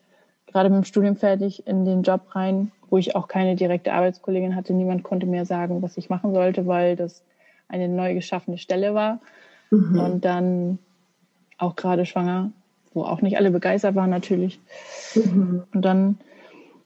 gerade 0.47 0.69
mit 0.69 0.77
dem 0.77 0.85
Studium 0.85 1.15
fertig 1.15 1.67
in 1.67 1.85
den 1.85 2.03
Job 2.03 2.35
rein, 2.35 2.71
wo 2.89 2.97
ich 2.97 3.15
auch 3.15 3.27
keine 3.27 3.55
direkte 3.55 3.93
Arbeitskollegin 3.93 4.55
hatte. 4.55 4.73
Niemand 4.73 5.03
konnte 5.03 5.25
mir 5.25 5.45
sagen, 5.45 5.81
was 5.81 5.97
ich 5.97 6.09
machen 6.09 6.33
sollte, 6.33 6.67
weil 6.67 6.95
das 6.95 7.21
eine 7.67 7.87
neu 7.87 8.13
geschaffene 8.13 8.57
Stelle 8.57 8.93
war. 8.93 9.19
Mhm. 9.69 9.99
Und 9.99 10.25
dann 10.25 10.79
auch 11.57 11.75
gerade 11.75 12.05
schwanger, 12.05 12.51
wo 12.93 13.03
auch 13.03 13.21
nicht 13.21 13.37
alle 13.37 13.51
begeistert 13.51 13.95
waren 13.95 14.09
natürlich. 14.09 14.59
Mhm. 15.15 15.63
Und 15.73 15.81
dann 15.83 16.17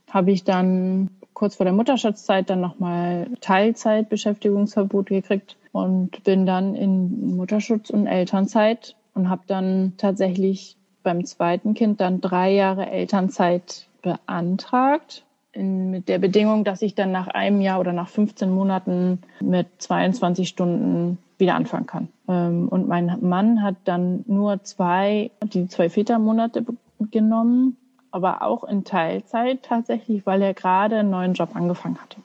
habe 0.10 0.32
ich 0.32 0.44
dann 0.44 1.10
kurz 1.34 1.56
vor 1.56 1.66
der 1.66 1.74
Mutterschutzzeit 1.74 2.50
dann 2.50 2.62
nochmal 2.62 3.28
Teilzeitbeschäftigungsverbot 3.40 5.08
gekriegt 5.08 5.58
und 5.72 6.24
bin 6.24 6.46
dann 6.46 6.76
in 6.76 7.36
Mutterschutz 7.36 7.90
und 7.90 8.08
Elternzeit 8.08 8.96
und 9.14 9.30
habe 9.30 9.44
dann 9.48 9.94
tatsächlich 9.98 10.78
beim 11.04 11.26
zweiten 11.26 11.74
Kind 11.74 12.02
dann 12.02 12.22
drei 12.22 12.52
Jahre 12.52 12.90
Elternzeit 12.90 13.88
beantragt. 14.02 15.24
In, 15.54 15.92
mit 15.92 16.08
der 16.08 16.20
Bedingung, 16.20 16.64
dass 16.64 16.82
ich 16.82 16.96
dann 16.96 17.12
nach 17.12 17.28
einem 17.28 17.60
Jahr 17.62 17.80
oder 17.80 17.92
nach 17.92 18.08
15 18.08 18.50
Monaten 18.50 19.20
mit 19.42 19.68
22 19.80 20.48
Stunden 20.48 21.18
wieder 21.38 21.56
anfangen 21.56 21.88
kann. 21.88 22.08
Ähm, 22.30 22.70
und 22.70 22.88
mein 22.88 23.18
Mann 23.22 23.62
hat 23.62 23.76
dann 23.84 24.24
nur 24.28 24.64
zwei, 24.64 25.32
die 25.44 25.68
zwei 25.68 25.90
Vätermonate 25.90 26.64
genommen 27.12 27.76
aber 28.12 28.42
auch 28.42 28.66
in 28.66 28.84
Teilzeit 28.84 29.64
tatsächlich, 29.64 30.26
weil 30.26 30.42
er 30.42 30.54
gerade 30.54 31.00
einen 31.00 31.10
neuen 31.10 31.34
Job 31.34 31.56
angefangen 31.56 31.98
hatte. 32.00 32.18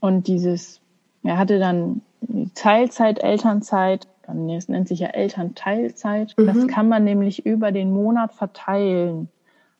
Und 0.00 0.26
dieses, 0.26 0.80
er 1.22 1.38
hatte 1.38 1.58
dann 1.58 2.00
Teilzeit, 2.54 3.22
Elternzeit, 3.22 4.08
dann 4.26 4.48
es 4.50 4.68
nennt 4.68 4.88
sich 4.88 5.00
ja 5.00 5.08
Elternteilzeit. 5.08 6.34
Mhm. 6.36 6.46
Das 6.46 6.66
kann 6.66 6.88
man 6.88 7.04
nämlich 7.04 7.46
über 7.46 7.72
den 7.72 7.92
Monat 7.92 8.32
verteilen. 8.32 9.28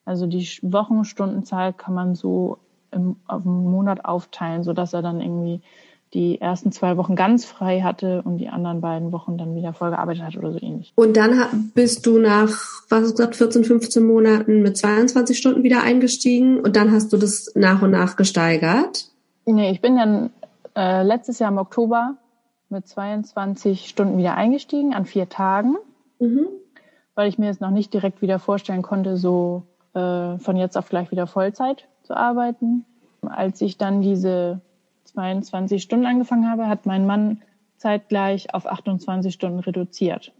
Also 0.04 0.26
die 0.26 0.46
Wochenstundenzahl 0.62 1.72
kann 1.72 1.94
man 1.94 2.14
so 2.14 2.58
im, 2.92 3.16
auf 3.26 3.42
den 3.42 3.64
Monat 3.64 4.04
aufteilen, 4.04 4.62
so 4.62 4.72
dass 4.72 4.92
er 4.92 5.02
dann 5.02 5.20
irgendwie 5.20 5.60
die 6.14 6.40
ersten 6.40 6.70
zwei 6.70 6.96
Wochen 6.96 7.16
ganz 7.16 7.44
frei 7.44 7.82
hatte 7.82 8.22
und 8.22 8.38
die 8.38 8.48
anderen 8.48 8.80
beiden 8.80 9.10
Wochen 9.12 9.36
dann 9.36 9.56
wieder 9.56 9.72
voll 9.72 9.90
gearbeitet 9.90 10.22
hat 10.22 10.36
oder 10.36 10.52
so 10.52 10.58
ähnlich. 10.62 10.92
Und 10.94 11.16
dann 11.16 11.72
bist 11.74 12.06
du 12.06 12.18
nach, 12.18 12.48
was 12.88 13.02
hast 13.02 13.10
du 13.10 13.16
gesagt, 13.16 13.36
14, 13.36 13.64
15 13.64 14.06
Monaten 14.06 14.62
mit 14.62 14.76
22 14.76 15.36
Stunden 15.36 15.64
wieder 15.64 15.82
eingestiegen 15.82 16.60
und 16.60 16.76
dann 16.76 16.92
hast 16.92 17.12
du 17.12 17.16
das 17.16 17.52
nach 17.56 17.82
und 17.82 17.90
nach 17.90 18.16
gesteigert? 18.16 19.06
Nee, 19.44 19.72
ich 19.72 19.80
bin 19.80 19.96
dann 19.96 20.30
äh, 20.76 21.02
letztes 21.02 21.40
Jahr 21.40 21.50
im 21.50 21.58
Oktober 21.58 22.16
mit 22.68 22.86
22 22.86 23.88
Stunden 23.88 24.18
wieder 24.18 24.34
eingestiegen 24.34 24.94
an 24.94 25.06
vier 25.06 25.28
Tagen, 25.28 25.76
mhm. 26.18 26.46
weil 27.14 27.28
ich 27.28 27.38
mir 27.38 27.46
jetzt 27.46 27.60
noch 27.60 27.70
nicht 27.70 27.94
direkt 27.94 28.22
wieder 28.22 28.38
vorstellen 28.38 28.82
konnte, 28.82 29.16
so 29.16 29.62
äh, 29.94 30.38
von 30.38 30.56
jetzt 30.56 30.76
auf 30.76 30.88
gleich 30.88 31.10
wieder 31.10 31.26
Vollzeit 31.26 31.86
zu 32.02 32.16
arbeiten. 32.16 32.84
Als 33.22 33.60
ich 33.60 33.78
dann 33.78 34.02
diese 34.02 34.60
22 35.04 35.82
Stunden 35.82 36.06
angefangen 36.06 36.50
habe, 36.50 36.68
hat 36.68 36.86
mein 36.86 37.06
Mann 37.06 37.42
zeitgleich 37.76 38.54
auf 38.54 38.66
28 38.66 39.32
Stunden 39.32 39.60
reduziert. 39.60 40.32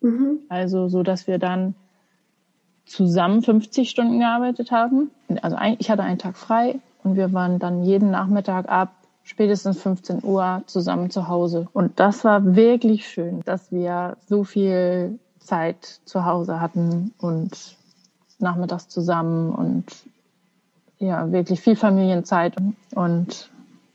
Mhm. 0.00 0.40
Also 0.48 0.88
so, 0.88 1.02
dass 1.02 1.26
wir 1.26 1.38
dann 1.38 1.74
zusammen 2.84 3.42
50 3.42 3.88
Stunden 3.88 4.18
gearbeitet 4.18 4.70
haben. 4.72 5.10
Also 5.42 5.56
ich 5.78 5.90
hatte 5.90 6.02
einen 6.02 6.18
Tag 6.18 6.36
frei 6.36 6.80
und 7.04 7.16
wir 7.16 7.32
waren 7.32 7.58
dann 7.58 7.84
jeden 7.84 8.10
Nachmittag 8.10 8.68
ab 8.68 8.92
spätestens 9.30 9.80
15 9.80 10.24
Uhr 10.24 10.62
zusammen 10.66 11.10
zu 11.10 11.28
Hause. 11.28 11.68
Und 11.72 11.98
das 12.00 12.24
war 12.24 12.56
wirklich 12.56 13.08
schön, 13.08 13.40
dass 13.44 13.72
wir 13.72 14.16
so 14.28 14.44
viel 14.44 15.18
Zeit 15.38 16.00
zu 16.04 16.24
Hause 16.24 16.60
hatten 16.60 17.14
und 17.18 17.76
nachmittags 18.38 18.88
zusammen 18.88 19.52
und 19.52 19.84
ja, 20.98 21.32
wirklich 21.32 21.60
viel 21.60 21.76
Familienzeit 21.76 22.54
und 22.94 23.50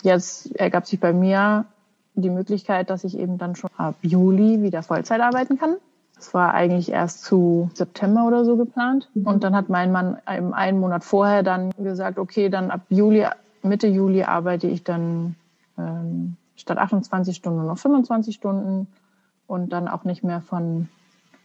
Jetzt 0.06 0.56
ergab 0.56 0.86
sich 0.86 1.00
bei 1.00 1.14
mir 1.14 1.66
die 2.14 2.30
Möglichkeit, 2.30 2.92
dass 2.92 3.04
ich 3.04 3.18
eben 3.18 3.40
dann 3.40 3.56
schon 3.56 3.72
ab 3.76 3.96
Juli 4.04 4.62
wieder 4.62 4.84
Vollzeit 4.84 5.20
arbeiten 5.20 5.58
kann. 5.58 5.78
Das 6.16 6.32
war 6.36 6.54
eigentlich 6.54 6.92
erst 6.92 7.24
zu 7.24 7.72
September 7.74 8.28
oder 8.28 8.46
so 8.46 8.56
geplant. 8.56 9.10
Mhm. 9.16 9.26
Und 9.26 9.44
dann 9.44 9.56
hat 9.56 9.68
mein 9.68 9.92
Mann 9.92 10.18
eben 10.32 10.54
einen 10.54 10.80
Monat 10.80 11.04
vorher 11.04 11.42
dann 11.42 11.72
gesagt, 11.72 12.20
okay, 12.20 12.50
dann 12.50 12.70
ab 12.70 12.82
Juli, 12.90 13.26
Mitte 13.66 13.88
Juli 13.88 14.24
arbeite 14.24 14.68
ich 14.68 14.84
dann 14.84 15.36
ähm, 15.78 16.38
statt 16.56 16.78
28 16.78 17.36
Stunden 17.36 17.60
nur 17.60 17.68
noch 17.68 17.78
25 17.78 18.36
Stunden 18.36 18.88
und 19.48 19.70
dann 19.74 19.88
auch 19.88 20.04
nicht 20.04 20.24
mehr 20.24 20.42
von 20.42 20.90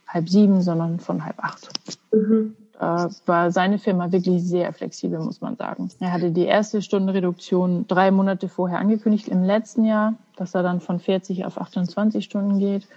halb 0.07 0.29
sieben, 0.29 0.63
sondern 0.63 1.01
von 1.01 1.25
halb 1.25 1.39
acht. 1.39 1.71
Mhm 2.13 2.57
äh, 2.81 3.09
war 3.27 3.53
seine 3.53 3.79
Firma 3.79 4.11
wirklich 4.11 4.43
sehr 4.43 4.73
flexibel, 4.73 5.21
muss 5.21 5.41
man 5.41 5.57
sagen. 5.57 5.91
Er 6.01 6.13
hatte 6.13 6.31
die 6.31 6.47
erste 6.47 6.81
Stundenreduktion 6.81 7.87
drei 7.87 8.11
Monate 8.11 8.49
vorher 8.49 8.79
angekündigt 8.79 9.29
im 9.29 9.45
letzten 9.45 9.85
Jahr, 9.85 10.15
dass 10.37 10.55
er 10.55 10.63
dann 10.63 10.81
von 10.81 10.99
40 10.99 11.45
auf 11.45 11.61
28 11.61 12.25
Stunden 12.25 12.59
geht. 12.59 12.89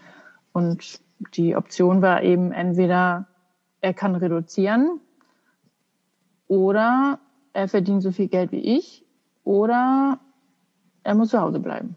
Und 0.54 1.00
die 1.36 1.56
Option 1.56 2.02
war 2.02 2.24
eben 2.24 2.52
entweder 2.54 3.28
er 3.82 3.94
kann 3.94 4.16
reduzieren 4.16 5.02
oder 6.48 7.20
er 7.52 7.68
verdient 7.68 8.02
so 8.02 8.12
viel 8.12 8.30
Geld 8.30 8.54
wie 8.54 8.78
ich 8.78 9.03
oder 9.44 10.20
er 11.04 11.16
muss 11.16 11.30
zu 11.30 11.40
Hause 11.40 11.60
bleiben. 11.60 11.96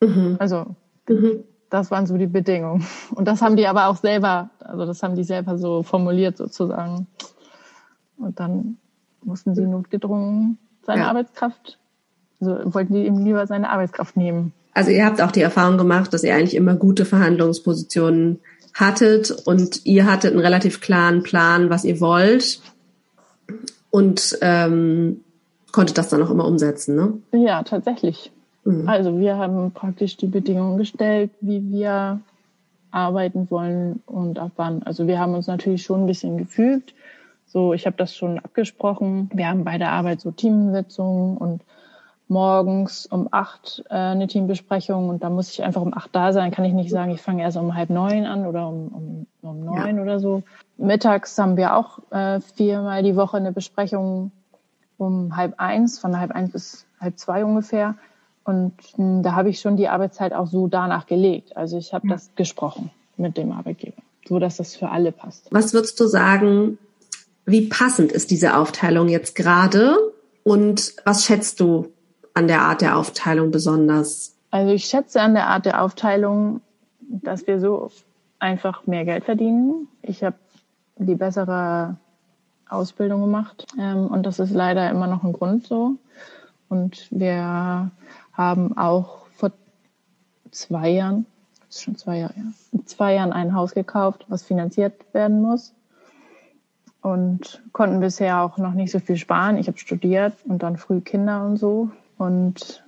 Mhm. 0.00 0.36
Also 0.38 0.76
mhm. 1.08 1.44
das 1.70 1.90
waren 1.90 2.06
so 2.06 2.16
die 2.16 2.26
Bedingungen. 2.26 2.84
Und 3.14 3.28
das 3.28 3.42
haben 3.42 3.56
die 3.56 3.66
aber 3.66 3.88
auch 3.88 3.96
selber, 3.96 4.50
also 4.60 4.86
das 4.86 5.02
haben 5.02 5.16
die 5.16 5.24
selber 5.24 5.58
so 5.58 5.82
formuliert 5.82 6.36
sozusagen. 6.36 7.06
Und 8.16 8.40
dann 8.40 8.78
mussten 9.22 9.54
sie 9.54 9.66
notgedrungen 9.66 10.58
seine 10.82 11.02
ja. 11.02 11.08
Arbeitskraft, 11.08 11.78
also 12.40 12.74
wollten 12.74 12.94
die 12.94 13.06
ihm 13.06 13.24
lieber 13.24 13.46
seine 13.46 13.70
Arbeitskraft 13.70 14.16
nehmen. 14.16 14.52
Also 14.74 14.90
ihr 14.90 15.04
habt 15.04 15.20
auch 15.20 15.32
die 15.32 15.42
Erfahrung 15.42 15.76
gemacht, 15.76 16.12
dass 16.12 16.24
ihr 16.24 16.34
eigentlich 16.34 16.54
immer 16.54 16.74
gute 16.74 17.04
Verhandlungspositionen 17.04 18.40
hattet 18.74 19.30
und 19.30 19.84
ihr 19.86 20.06
hattet 20.06 20.32
einen 20.32 20.40
relativ 20.40 20.80
klaren 20.80 21.22
Plan, 21.22 21.68
was 21.68 21.84
ihr 21.84 22.00
wollt 22.00 22.60
und 23.90 24.38
ähm, 24.40 25.24
konntet 25.72 25.98
das 25.98 26.08
dann 26.08 26.22
auch 26.22 26.30
immer 26.30 26.46
umsetzen, 26.46 26.96
ne? 26.96 27.12
Ja, 27.32 27.62
tatsächlich. 27.62 28.32
Mhm. 28.64 28.88
Also 28.88 29.18
wir 29.18 29.36
haben 29.36 29.70
praktisch 29.72 30.16
die 30.16 30.26
Bedingungen 30.26 30.78
gestellt, 30.78 31.30
wie 31.40 31.70
wir 31.70 32.20
arbeiten 32.90 33.50
wollen 33.50 34.02
und 34.06 34.38
ab 34.38 34.52
wann. 34.56 34.82
Also 34.82 35.06
wir 35.06 35.18
haben 35.18 35.34
uns 35.34 35.46
natürlich 35.46 35.82
schon 35.82 36.02
ein 36.02 36.06
bisschen 36.06 36.38
gefügt, 36.38 36.94
so, 37.46 37.72
ich 37.72 37.86
habe 37.86 37.96
das 37.96 38.14
schon 38.14 38.38
abgesprochen. 38.38 39.30
Wir 39.32 39.48
haben 39.48 39.64
bei 39.64 39.78
der 39.78 39.90
Arbeit 39.90 40.20
so 40.20 40.30
Teamsitzungen 40.30 41.38
und 41.38 41.62
morgens 42.28 43.06
um 43.06 43.28
acht 43.30 43.82
äh, 43.88 43.94
eine 43.94 44.26
Teambesprechung 44.26 45.08
und 45.08 45.24
da 45.24 45.30
muss 45.30 45.50
ich 45.50 45.62
einfach 45.62 45.80
um 45.80 45.94
acht 45.94 46.10
da 46.14 46.34
sein. 46.34 46.50
Kann 46.50 46.66
ich 46.66 46.74
nicht 46.74 46.90
sagen, 46.90 47.10
ich 47.10 47.22
fange 47.22 47.42
erst 47.42 47.56
um 47.56 47.74
halb 47.74 47.88
neun 47.88 48.26
an 48.26 48.46
oder 48.46 48.68
um, 48.68 48.88
um, 48.88 49.26
um 49.40 49.64
neun 49.64 49.96
ja. 49.96 50.02
oder 50.02 50.20
so. 50.20 50.42
Mittags 50.76 51.38
haben 51.38 51.56
wir 51.56 51.74
auch 51.74 52.00
äh, 52.10 52.40
viermal 52.40 53.02
die 53.02 53.16
Woche 53.16 53.38
eine 53.38 53.52
Besprechung 53.52 54.30
um 54.98 55.36
halb 55.36 55.54
eins, 55.58 55.98
von 55.98 56.18
halb 56.18 56.32
eins 56.32 56.52
bis 56.52 56.86
halb 57.00 57.18
zwei 57.18 57.44
ungefähr. 57.44 57.94
Und 58.44 58.74
mh, 58.96 59.16
hm, 59.16 59.22
da 59.22 59.32
habe 59.32 59.48
ich 59.48 59.60
schon 59.60 59.76
die 59.76 59.88
Arbeitszeit 59.88 60.32
auch 60.32 60.46
so 60.46 60.68
danach 60.68 61.06
gelegt. 61.06 61.56
Also 61.56 61.78
ich 61.78 61.94
habe 61.94 62.08
ja. 62.08 62.14
das 62.14 62.30
gesprochen 62.34 62.90
mit 63.16 63.36
dem 63.36 63.52
Arbeitgeber, 63.52 64.02
so 64.28 64.38
dass 64.38 64.56
das 64.56 64.76
für 64.76 64.90
alle 64.90 65.12
passt. 65.12 65.48
Was 65.50 65.72
würdest 65.72 65.98
du 66.00 66.06
sagen, 66.06 66.78
wie 67.46 67.68
passend 67.68 68.12
ist 68.12 68.30
diese 68.30 68.56
Aufteilung 68.56 69.08
jetzt 69.08 69.34
gerade 69.34 69.96
und 70.44 70.94
was 71.04 71.24
schätzt 71.24 71.60
du 71.60 71.92
an 72.34 72.46
der 72.46 72.62
Art 72.62 72.80
der 72.80 72.96
Aufteilung 72.96 73.50
besonders? 73.50 74.36
Also 74.50 74.72
ich 74.72 74.84
schätze 74.84 75.20
an 75.20 75.34
der 75.34 75.48
Art 75.48 75.66
der 75.66 75.82
Aufteilung, 75.82 76.60
dass 77.00 77.46
wir 77.46 77.60
so 77.60 77.90
einfach 78.38 78.86
mehr 78.86 79.04
Geld 79.04 79.24
verdienen. 79.24 79.88
Ich 80.02 80.22
habe 80.22 80.36
die 80.96 81.14
bessere 81.14 81.96
Ausbildung 82.68 83.20
gemacht. 83.20 83.66
Ähm, 83.78 84.06
und 84.06 84.24
das 84.24 84.38
ist 84.38 84.52
leider 84.52 84.90
immer 84.90 85.06
noch 85.06 85.24
ein 85.24 85.32
Grund 85.32 85.66
so. 85.66 85.96
Und 86.68 87.08
wir 87.10 87.90
haben 88.32 88.76
auch 88.76 89.26
vor 89.36 89.52
zwei 90.50 90.90
Jahren, 90.90 91.26
das 91.66 91.76
ist 91.76 91.82
schon 91.82 91.96
zwei 91.96 92.18
Jahre, 92.18 92.34
ja, 92.36 92.80
zwei 92.84 93.14
Jahren 93.14 93.32
ein 93.32 93.54
Haus 93.54 93.74
gekauft, 93.74 94.26
was 94.28 94.42
finanziert 94.42 94.94
werden 95.12 95.42
muss. 95.42 95.74
Und 97.00 97.62
konnten 97.72 98.00
bisher 98.00 98.42
auch 98.42 98.58
noch 98.58 98.72
nicht 98.72 98.90
so 98.90 98.98
viel 98.98 99.16
sparen. 99.16 99.56
Ich 99.56 99.68
habe 99.68 99.78
studiert 99.78 100.34
und 100.44 100.62
dann 100.62 100.76
früh 100.76 101.00
Kinder 101.00 101.44
und 101.44 101.56
so. 101.56 101.90
Und 102.18 102.84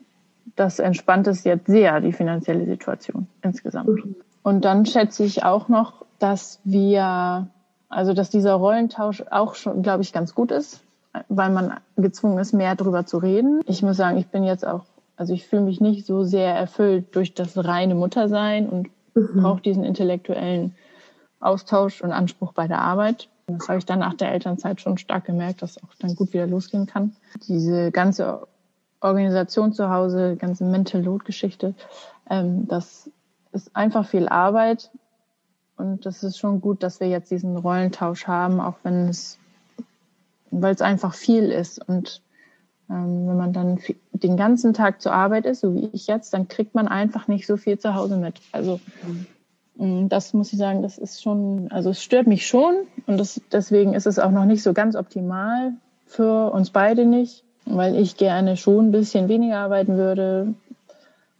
das 0.56 0.78
entspannt 0.78 1.26
es 1.26 1.44
jetzt 1.44 1.66
sehr, 1.66 2.00
die 2.00 2.12
finanzielle 2.12 2.66
Situation 2.66 3.28
insgesamt. 3.42 3.88
Mhm. 3.88 4.16
Und 4.42 4.64
dann 4.64 4.84
schätze 4.86 5.24
ich 5.24 5.44
auch 5.44 5.68
noch, 5.68 6.04
dass 6.18 6.60
wir, 6.64 7.48
also 7.90 8.14
dass 8.14 8.30
dieser 8.30 8.54
Rollentausch 8.54 9.24
auch 9.30 9.56
schon, 9.56 9.82
glaube 9.82 10.02
ich, 10.02 10.12
ganz 10.12 10.34
gut 10.34 10.52
ist, 10.52 10.80
weil 11.28 11.50
man 11.50 11.74
gezwungen 11.96 12.38
ist, 12.38 12.54
mehr 12.54 12.76
darüber 12.76 13.04
zu 13.04 13.18
reden. 13.18 13.60
Ich 13.66 13.82
muss 13.82 13.96
sagen, 13.96 14.16
ich 14.16 14.28
bin 14.28 14.44
jetzt 14.44 14.66
auch, 14.66 14.84
also 15.16 15.34
ich 15.34 15.46
fühle 15.46 15.62
mich 15.62 15.80
nicht 15.80 16.06
so 16.06 16.22
sehr 16.22 16.54
erfüllt 16.54 17.14
durch 17.14 17.34
das 17.34 17.62
reine 17.62 17.96
Muttersein 17.96 18.68
und 18.68 18.88
mhm. 19.14 19.42
brauche 19.42 19.60
diesen 19.60 19.84
intellektuellen 19.84 20.74
Austausch 21.40 22.00
und 22.00 22.12
Anspruch 22.12 22.52
bei 22.52 22.68
der 22.68 22.80
Arbeit. 22.80 23.28
Das 23.48 23.68
habe 23.68 23.78
ich 23.78 23.86
dann 23.86 23.98
nach 23.98 24.14
der 24.14 24.32
Elternzeit 24.32 24.80
schon 24.80 24.96
stark 24.96 25.24
gemerkt, 25.24 25.62
dass 25.62 25.82
auch 25.82 25.94
dann 25.98 26.14
gut 26.14 26.32
wieder 26.32 26.46
losgehen 26.46 26.86
kann. 26.86 27.16
Diese 27.48 27.90
ganze 27.90 28.46
Organisation 29.00 29.72
zu 29.72 29.90
Hause, 29.90 30.36
ganze 30.36 30.64
Mental 30.64 31.02
Load 31.02 31.24
Geschichte, 31.24 31.74
ähm, 32.28 32.68
das 32.68 33.10
ist 33.52 33.74
einfach 33.74 34.06
viel 34.06 34.28
Arbeit. 34.28 34.90
Und 35.80 36.06
das 36.06 36.22
ist 36.22 36.38
schon 36.38 36.60
gut, 36.60 36.82
dass 36.82 37.00
wir 37.00 37.08
jetzt 37.08 37.30
diesen 37.30 37.56
Rollentausch 37.56 38.26
haben, 38.26 38.60
auch 38.60 38.76
wenn 38.82 39.08
es, 39.08 39.38
weil 40.50 40.74
es 40.74 40.82
einfach 40.82 41.14
viel 41.14 41.50
ist. 41.50 41.86
Und 41.88 42.22
ähm, 42.88 43.28
wenn 43.28 43.36
man 43.36 43.52
dann 43.52 43.78
den 44.12 44.36
ganzen 44.36 44.74
Tag 44.74 45.00
zur 45.00 45.12
Arbeit 45.12 45.46
ist, 45.46 45.60
so 45.60 45.74
wie 45.74 45.88
ich 45.92 46.06
jetzt, 46.06 46.34
dann 46.34 46.48
kriegt 46.48 46.74
man 46.74 46.88
einfach 46.88 47.28
nicht 47.28 47.46
so 47.46 47.56
viel 47.56 47.78
zu 47.78 47.94
Hause 47.94 48.16
mit. 48.16 48.40
Also 48.52 48.80
mhm. 49.76 50.08
das 50.08 50.34
muss 50.34 50.52
ich 50.52 50.58
sagen, 50.58 50.82
das 50.82 50.98
ist 50.98 51.22
schon, 51.22 51.68
also 51.70 51.90
es 51.90 52.02
stört 52.02 52.26
mich 52.26 52.46
schon 52.46 52.74
und 53.06 53.18
das, 53.18 53.40
deswegen 53.50 53.94
ist 53.94 54.06
es 54.06 54.18
auch 54.18 54.30
noch 54.30 54.44
nicht 54.44 54.62
so 54.62 54.72
ganz 54.72 54.96
optimal 54.96 55.72
für 56.06 56.52
uns 56.52 56.70
beide 56.70 57.06
nicht 57.06 57.44
weil 57.70 57.96
ich 57.96 58.16
gerne 58.16 58.56
schon 58.56 58.88
ein 58.88 58.92
bisschen 58.92 59.28
weniger 59.28 59.58
arbeiten 59.58 59.96
würde 59.96 60.54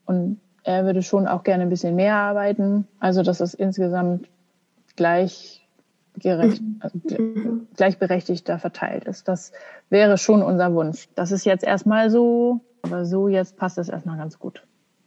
und 0.07 0.41
er 0.65 0.85
würde 0.85 1.03
schon 1.03 1.27
auch 1.27 1.43
gerne 1.45 1.63
ein 1.65 1.71
bisschen 1.71 1.97
mehr 1.97 2.17
arbeiten. 2.17 2.87
Also 2.99 3.23
dass 3.23 3.41
es 3.41 3.55
insgesamt 3.55 4.29
gleich 4.97 5.67
gerecht, 6.19 6.61
mhm. 6.61 6.81
also 6.81 6.99
gleichberechtigter 7.77 8.59
verteilt 8.59 9.05
ist. 9.05 9.29
Das 9.29 9.53
wäre 9.89 10.19
schon 10.19 10.43
unser 10.43 10.75
Wunsch. 10.75 11.09
Das 11.15 11.33
ist 11.33 11.45
jetzt 11.45 11.65
erstmal 11.65 12.11
so, 12.11 12.61
aber 12.83 13.05
so 13.05 13.29
jetzt 13.29 13.57
passt 13.57 13.79
es 13.79 13.89
erstmal 13.89 14.19
ganz 14.19 14.39
gut. 14.39 14.63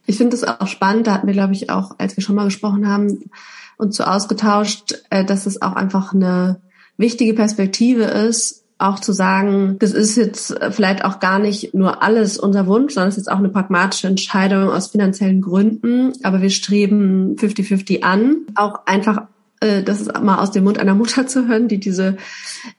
Ich 0.06 0.18
finde 0.18 0.36
es 0.36 0.44
auch 0.44 0.66
spannend, 0.66 1.06
da 1.06 1.14
hatten 1.14 1.26
wir, 1.26 1.34
glaube 1.34 1.54
ich, 1.54 1.70
auch, 1.70 1.92
als 1.98 2.16
wir 2.16 2.22
schon 2.22 2.36
mal 2.36 2.44
gesprochen 2.44 2.88
haben, 2.88 3.30
uns 3.78 3.96
so 3.96 4.04
ausgetauscht, 4.04 5.02
äh, 5.10 5.24
dass 5.24 5.46
es 5.46 5.62
auch 5.62 5.72
einfach 5.72 6.12
eine 6.12 6.60
wichtige 6.96 7.34
Perspektive 7.34 8.04
ist, 8.04 8.63
auch 8.78 8.98
zu 8.98 9.12
sagen, 9.12 9.76
das 9.78 9.92
ist 9.92 10.16
jetzt 10.16 10.54
vielleicht 10.70 11.04
auch 11.04 11.20
gar 11.20 11.38
nicht 11.38 11.74
nur 11.74 12.02
alles 12.02 12.38
unser 12.38 12.66
Wunsch, 12.66 12.94
sondern 12.94 13.08
es 13.08 13.16
ist 13.16 13.26
jetzt 13.26 13.32
auch 13.32 13.38
eine 13.38 13.48
pragmatische 13.48 14.08
Entscheidung 14.08 14.70
aus 14.70 14.88
finanziellen 14.88 15.40
Gründen. 15.40 16.12
Aber 16.22 16.42
wir 16.42 16.50
streben 16.50 17.36
50-50 17.36 18.02
an. 18.02 18.36
Auch 18.56 18.86
einfach 18.86 19.28
äh, 19.60 19.82
das 19.82 20.00
ist 20.00 20.20
mal 20.20 20.38
aus 20.38 20.50
dem 20.50 20.64
Mund 20.64 20.78
einer 20.78 20.94
Mutter 20.94 21.26
zu 21.28 21.48
hören, 21.48 21.68
die 21.68 21.78
diese 21.78 22.16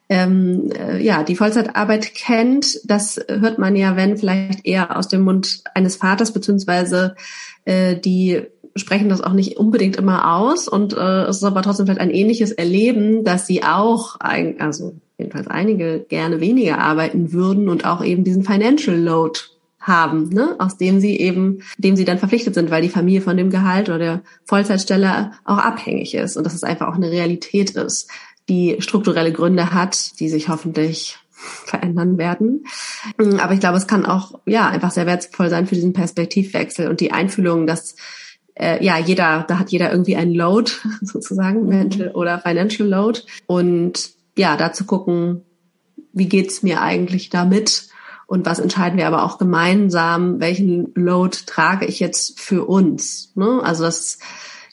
ähm, 0.10 0.72
äh, 0.78 1.02
ja 1.02 1.24
die 1.24 1.36
Vollzeitarbeit 1.36 2.14
kennt. 2.14 2.80
Das 2.86 3.20
hört 3.28 3.58
man 3.58 3.76
ja, 3.76 3.96
wenn 3.96 4.18
vielleicht 4.18 4.66
eher 4.66 4.96
aus 4.98 5.08
dem 5.08 5.22
Mund 5.22 5.64
eines 5.74 5.96
Vaters 5.96 6.32
beziehungsweise 6.32 7.16
äh, 7.66 7.96
die 7.96 8.44
sprechen 8.78 9.08
das 9.08 9.22
auch 9.22 9.32
nicht 9.32 9.58
unbedingt 9.58 9.96
immer 9.96 10.36
aus 10.36 10.68
und 10.68 10.94
äh, 10.94 11.24
es 11.24 11.38
ist 11.38 11.44
aber 11.46 11.62
trotzdem 11.62 11.86
vielleicht 11.86 12.02
ein 12.02 12.10
ähnliches 12.10 12.52
Erleben, 12.52 13.24
dass 13.24 13.48
sie 13.48 13.64
auch, 13.64 14.20
ein, 14.20 14.60
also 14.60 14.96
jedenfalls 15.18 15.48
einige 15.48 16.06
gerne 16.08 16.42
weniger 16.42 16.80
arbeiten 16.80 17.32
würden 17.32 17.70
und 17.70 17.86
auch 17.86 18.04
eben 18.04 18.24
diesen 18.24 18.44
Financial 18.44 18.98
Load 18.98 19.40
haben, 19.80 20.30
ne? 20.30 20.56
aus 20.58 20.78
dem 20.78 21.00
sie 21.00 21.20
eben, 21.20 21.62
dem 21.78 21.96
sie 21.96 22.06
dann 22.06 22.18
verpflichtet 22.18 22.56
sind, 22.56 22.72
weil 22.72 22.82
die 22.82 22.90
Familie 22.90 23.22
von 23.22 23.38
dem 23.38 23.52
Gehalt 23.52 23.88
oder 23.90 24.00
der 24.00 24.22
Vollzeitstelle 24.46 25.32
auch 25.44 25.60
abhängig 25.60 26.16
ist 26.16 26.38
und 26.38 26.44
dass 26.44 26.56
es 26.56 26.64
einfach 26.64 26.88
auch 26.88 26.96
eine 26.96 27.12
Realität 27.12 27.72
ist, 27.72 28.10
die 28.50 28.78
strukturelle 28.80 29.32
Gründe 29.32 29.74
hat, 29.74 30.20
die 30.20 30.30
sich 30.30 30.50
hoffentlich 30.50 31.18
verändern 31.32 32.18
werden. 32.18 32.66
Aber 33.40 33.54
ich 33.54 33.60
glaube, 33.60 33.78
es 33.78 33.88
kann 33.88 34.06
auch 34.06 34.40
ja 34.46 34.68
einfach 34.70 34.92
sehr 34.92 35.06
wertvoll 35.06 35.50
sein 35.50 35.68
für 35.68 35.76
diesen 35.76 35.94
Perspektivwechsel 35.94 36.88
und 36.88 37.00
die 37.00 37.12
Einfühlung, 37.12 37.68
dass 37.68 37.96
äh, 38.56 38.84
ja 38.84 38.98
jeder, 38.98 39.46
da 39.48 39.60
hat 39.60 39.70
jeder 39.70 39.92
irgendwie 39.92 40.16
einen 40.16 40.34
Load 40.34 40.72
sozusagen, 41.02 41.68
Mental 41.68 42.12
oder 42.12 42.40
Financial 42.40 42.88
Load 42.88 43.22
und 43.48 44.15
ja, 44.38 44.58
da 44.58 44.74
zu 44.74 44.86
gucken, 44.86 45.42
wie 46.14 46.28
geht's 46.28 46.64
mir 46.64 46.82
eigentlich 46.82 47.30
damit 47.30 47.90
und 48.28 48.46
was 48.46 48.60
entscheiden 48.60 48.98
wir 48.98 49.08
aber 49.08 49.24
auch 49.24 49.38
gemeinsam, 49.38 50.40
welchen 50.40 50.94
Load 50.96 51.38
trage 51.46 51.86
ich 51.86 52.00
jetzt 52.00 52.40
für 52.40 52.66
uns. 52.66 53.32
Ne? 53.36 53.62
Also 53.64 53.84
dass 53.84 54.18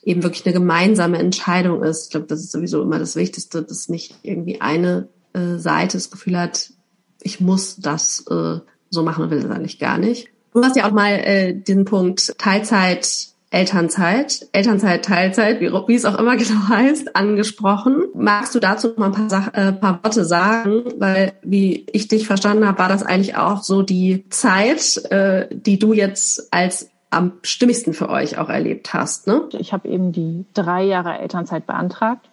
eben 0.03 0.23
wirklich 0.23 0.45
eine 0.47 0.55
gemeinsame 0.55 1.19
Entscheidung 1.19 1.83
ist. 1.83 2.05
Ich 2.05 2.11
glaube, 2.11 2.27
das 2.27 2.41
ist 2.41 2.53
sowieso 2.53 2.83
immer 2.83 2.99
das 2.99 3.17
Wichtigste, 3.17 3.63
dass 3.63 3.89
nicht 3.89 4.17
irgendwie 4.23 4.61
eine 4.61 5.09
äh, 5.33 5.59
Seite 5.59 5.97
das 5.97 6.11
Gefühl 6.11 6.39
hat, 6.39 6.73
ich 7.21 7.41
muss 7.41 7.77
das 7.77 8.25
äh, 8.29 8.59
so 8.91 9.03
machen 9.03 9.25
und 9.25 9.31
will 9.31 9.41
das 9.41 9.51
eigentlich 9.51 9.79
gar 9.79 9.99
nicht. 9.99 10.29
Du 10.53 10.63
hast 10.63 10.77
ja 10.77 10.87
auch 10.87 10.93
mal 10.93 11.13
äh, 11.13 11.55
den 11.55 11.85
Punkt 11.85 12.35
Teilzeit 12.39 13.32
Elternzeit, 13.53 14.49
Elternzeit, 14.53 15.05
Teilzeit, 15.05 15.61
wie, 15.61 15.71
wie, 15.71 15.95
es 15.95 16.07
auch 16.07 16.19
immer 16.19 16.37
genau 16.39 16.69
heißt, 16.69 17.15
angesprochen. 17.15 18.05
Magst 18.15 18.55
du 18.55 18.61
dazu 18.61 18.95
noch 18.97 19.07
ein 19.07 19.13
paar, 19.13 19.29
Sach 19.29 19.53
äh, 19.53 19.73
paar 19.73 20.03
Worte 20.03 20.25
sagen? 20.25 20.85
Weil, 20.97 21.35
wie 21.43 21.87
ich 21.93 22.09
dich 22.09 22.27
verstanden 22.27 22.67
habe, 22.67 22.79
war 22.79 22.89
das 22.89 23.03
eigentlich 23.03 23.37
auch 23.37 23.63
so 23.63 23.83
die 23.83 24.29
Zeit, 24.31 24.97
äh, 25.11 25.49
die 25.51 25.79
du 25.79 25.93
jetzt 25.93 26.53
als 26.53 26.91
am 27.11 27.35
stimmigsten 27.43 27.93
für 27.93 28.09
euch 28.09 28.39
auch 28.39 28.49
erlebt 28.49 28.95
hast. 28.95 29.27
Ne? 29.27 29.43
Ich 29.59 29.75
habe 29.75 29.87
eben 29.87 30.13
die 30.13 30.47
drei 30.55 30.85
Jahre 30.85 31.19
Elternzeit 31.19 31.67
beantragt. 31.67 32.31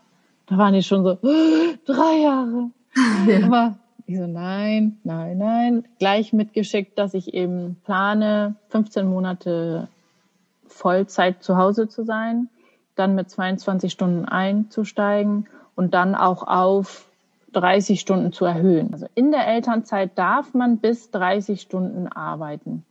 Da 0.48 0.58
waren 0.58 0.74
die 0.74 0.84
schon 0.84 1.04
so, 1.04 1.18
oh, 1.22 1.74
drei 1.86 2.22
Jahre. 2.24 2.72
Ja. 3.28 3.46
Aber 3.46 3.78
ich 4.08 4.18
so, 4.18 4.26
nein, 4.26 4.98
nein, 5.04 5.38
nein. 5.38 5.84
Gleich 6.00 6.34
mitgeschickt, 6.34 6.98
dass 6.98 7.14
ich 7.14 7.34
eben 7.34 7.78
plane, 7.86 8.56
15 8.70 9.06
Monate 9.06 9.88
Vollzeit 10.80 11.44
zu 11.44 11.58
Hause 11.58 11.89
zu 11.89 12.04
sein, 12.04 12.50
dann 12.96 13.15
mit 13.15 13.30
22 13.30 13.92
Stunden 13.92 14.26
einzusteigen 14.26 15.48
und 15.76 15.94
dann 15.94 16.15
auch 16.15 16.48
auf 16.48 17.06
30 17.54 18.00
Stunden 18.00 18.32
zu 18.32 18.46
erhöhen. 18.46 18.94
Also 18.94 19.08
in 19.15 19.32
der 19.32 19.48
Elternzeit 19.48 20.18
darf 20.18 20.54
man 20.54 20.78
bis 20.78 21.12
30 21.12 21.62
Stunden 21.62 22.08
arbeiten. 22.08 22.86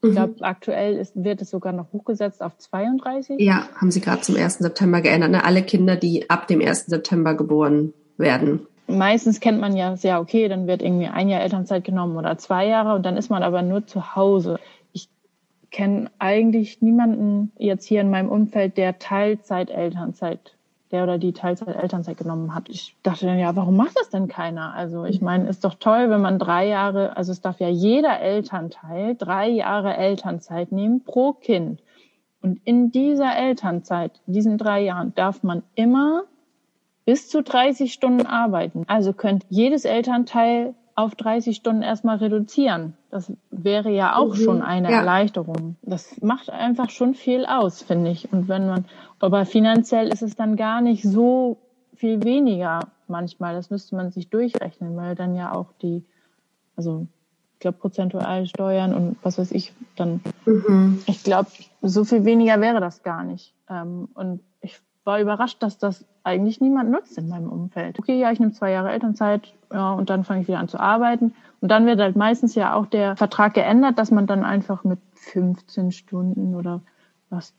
Ich 0.00 0.12
glaube, 0.12 0.34
mhm. 0.38 0.44
aktuell 0.44 0.96
ist, 0.96 1.12
wird 1.16 1.42
es 1.42 1.50
sogar 1.50 1.72
noch 1.72 1.92
hochgesetzt 1.92 2.40
auf 2.40 2.56
32. 2.56 3.40
Ja, 3.40 3.68
haben 3.76 3.90
sie 3.90 4.00
gerade 4.00 4.20
zum 4.20 4.36
1. 4.36 4.58
September 4.58 5.00
geändert. 5.00 5.32
Ne? 5.32 5.44
Alle 5.44 5.62
Kinder, 5.62 5.96
die 5.96 6.30
ab 6.30 6.46
dem 6.46 6.60
1. 6.60 6.86
September 6.86 7.34
geboren 7.34 7.92
werden. 8.16 8.66
Meistens 8.86 9.40
kennt 9.40 9.60
man 9.60 9.76
ja, 9.76 9.94
ja, 10.00 10.20
okay, 10.20 10.48
dann 10.48 10.66
wird 10.66 10.82
irgendwie 10.82 11.08
ein 11.08 11.28
Jahr 11.28 11.42
Elternzeit 11.42 11.84
genommen 11.84 12.16
oder 12.16 12.38
zwei 12.38 12.66
Jahre 12.66 12.94
und 12.94 13.04
dann 13.04 13.18
ist 13.18 13.28
man 13.28 13.42
aber 13.42 13.60
nur 13.60 13.86
zu 13.86 14.14
Hause 14.16 14.58
kenne 15.70 16.10
eigentlich 16.18 16.80
niemanden 16.82 17.52
jetzt 17.58 17.84
hier 17.84 18.00
in 18.00 18.10
meinem 18.10 18.28
Umfeld, 18.28 18.76
der 18.76 18.98
Teilzeit-Elternzeit, 18.98 20.54
der 20.90 21.02
oder 21.02 21.18
die 21.18 21.32
Teilzeit-Elternzeit 21.32 22.16
genommen 22.16 22.54
hat. 22.54 22.68
Ich 22.68 22.96
dachte 23.02 23.26
dann, 23.26 23.38
ja, 23.38 23.54
warum 23.56 23.76
macht 23.76 23.98
das 23.98 24.10
denn 24.10 24.28
keiner? 24.28 24.74
Also 24.74 25.04
ich 25.04 25.20
meine, 25.20 25.48
ist 25.48 25.64
doch 25.64 25.74
toll, 25.74 26.10
wenn 26.10 26.22
man 26.22 26.38
drei 26.38 26.66
Jahre, 26.66 27.16
also 27.16 27.32
es 27.32 27.40
darf 27.40 27.60
ja 27.60 27.68
jeder 27.68 28.20
Elternteil 28.20 29.14
drei 29.16 29.48
Jahre 29.48 29.96
Elternzeit 29.96 30.72
nehmen 30.72 31.04
pro 31.04 31.32
Kind. 31.32 31.82
Und 32.40 32.60
in 32.64 32.90
dieser 32.90 33.36
Elternzeit, 33.36 34.20
diesen 34.26 34.58
drei 34.58 34.82
Jahren, 34.82 35.14
darf 35.14 35.42
man 35.42 35.62
immer 35.74 36.22
bis 37.04 37.28
zu 37.28 37.42
30 37.42 37.92
Stunden 37.92 38.26
arbeiten. 38.26 38.84
Also 38.86 39.12
könnte 39.12 39.46
jedes 39.48 39.84
Elternteil 39.84 40.74
auf 40.98 41.14
30 41.14 41.54
Stunden 41.56 41.82
erstmal 41.82 42.16
reduzieren. 42.16 42.94
Das 43.10 43.32
wäre 43.50 43.90
ja 43.90 44.16
auch 44.16 44.34
mhm. 44.34 44.40
schon 44.40 44.62
eine 44.62 44.90
ja. 44.90 44.98
Erleichterung. 44.98 45.76
Das 45.82 46.20
macht 46.20 46.50
einfach 46.50 46.90
schon 46.90 47.14
viel 47.14 47.46
aus, 47.46 47.82
finde 47.82 48.10
ich. 48.10 48.32
Und 48.32 48.48
wenn 48.48 48.66
man, 48.66 48.84
aber 49.20 49.46
finanziell 49.46 50.08
ist 50.08 50.22
es 50.22 50.34
dann 50.34 50.56
gar 50.56 50.80
nicht 50.80 51.04
so 51.04 51.58
viel 51.94 52.24
weniger 52.24 52.80
manchmal. 53.06 53.54
Das 53.54 53.70
müsste 53.70 53.94
man 53.94 54.10
sich 54.10 54.28
durchrechnen, 54.28 54.96
weil 54.96 55.14
dann 55.14 55.36
ja 55.36 55.52
auch 55.52 55.72
die, 55.80 56.04
also 56.74 57.06
ich 57.54 57.60
glaube 57.60 57.78
prozentual 57.78 58.46
Steuern 58.46 58.92
und 58.92 59.16
was 59.22 59.38
weiß 59.38 59.52
ich, 59.52 59.72
dann, 59.94 60.20
mhm. 60.46 61.00
ich 61.06 61.22
glaube, 61.22 61.48
so 61.80 62.02
viel 62.04 62.24
weniger 62.24 62.60
wäre 62.60 62.80
das 62.80 63.04
gar 63.04 63.22
nicht. 63.22 63.54
Ähm, 63.70 64.08
und 64.14 64.40
ich 64.60 64.80
war 65.04 65.20
überrascht, 65.20 65.62
dass 65.62 65.78
das 65.78 66.04
eigentlich 66.28 66.60
niemand 66.60 66.90
nutzt 66.90 67.18
in 67.18 67.28
meinem 67.28 67.48
Umfeld. 67.48 67.98
Okay, 67.98 68.18
ja, 68.18 68.30
ich 68.30 68.38
nehme 68.38 68.52
zwei 68.52 68.70
Jahre 68.70 68.90
Elternzeit, 68.90 69.52
ja, 69.72 69.92
und 69.92 70.10
dann 70.10 70.24
fange 70.24 70.42
ich 70.42 70.48
wieder 70.48 70.58
an 70.58 70.68
zu 70.68 70.78
arbeiten. 70.78 71.34
Und 71.60 71.70
dann 71.70 71.86
wird 71.86 72.00
halt 72.00 72.16
meistens 72.16 72.54
ja 72.54 72.74
auch 72.74 72.86
der 72.86 73.16
Vertrag 73.16 73.54
geändert, 73.54 73.98
dass 73.98 74.10
man 74.10 74.26
dann 74.26 74.44
einfach 74.44 74.84
mit 74.84 74.98
15 75.14 75.92
Stunden 75.92 76.54
oder 76.54 76.80
was, 77.30 77.52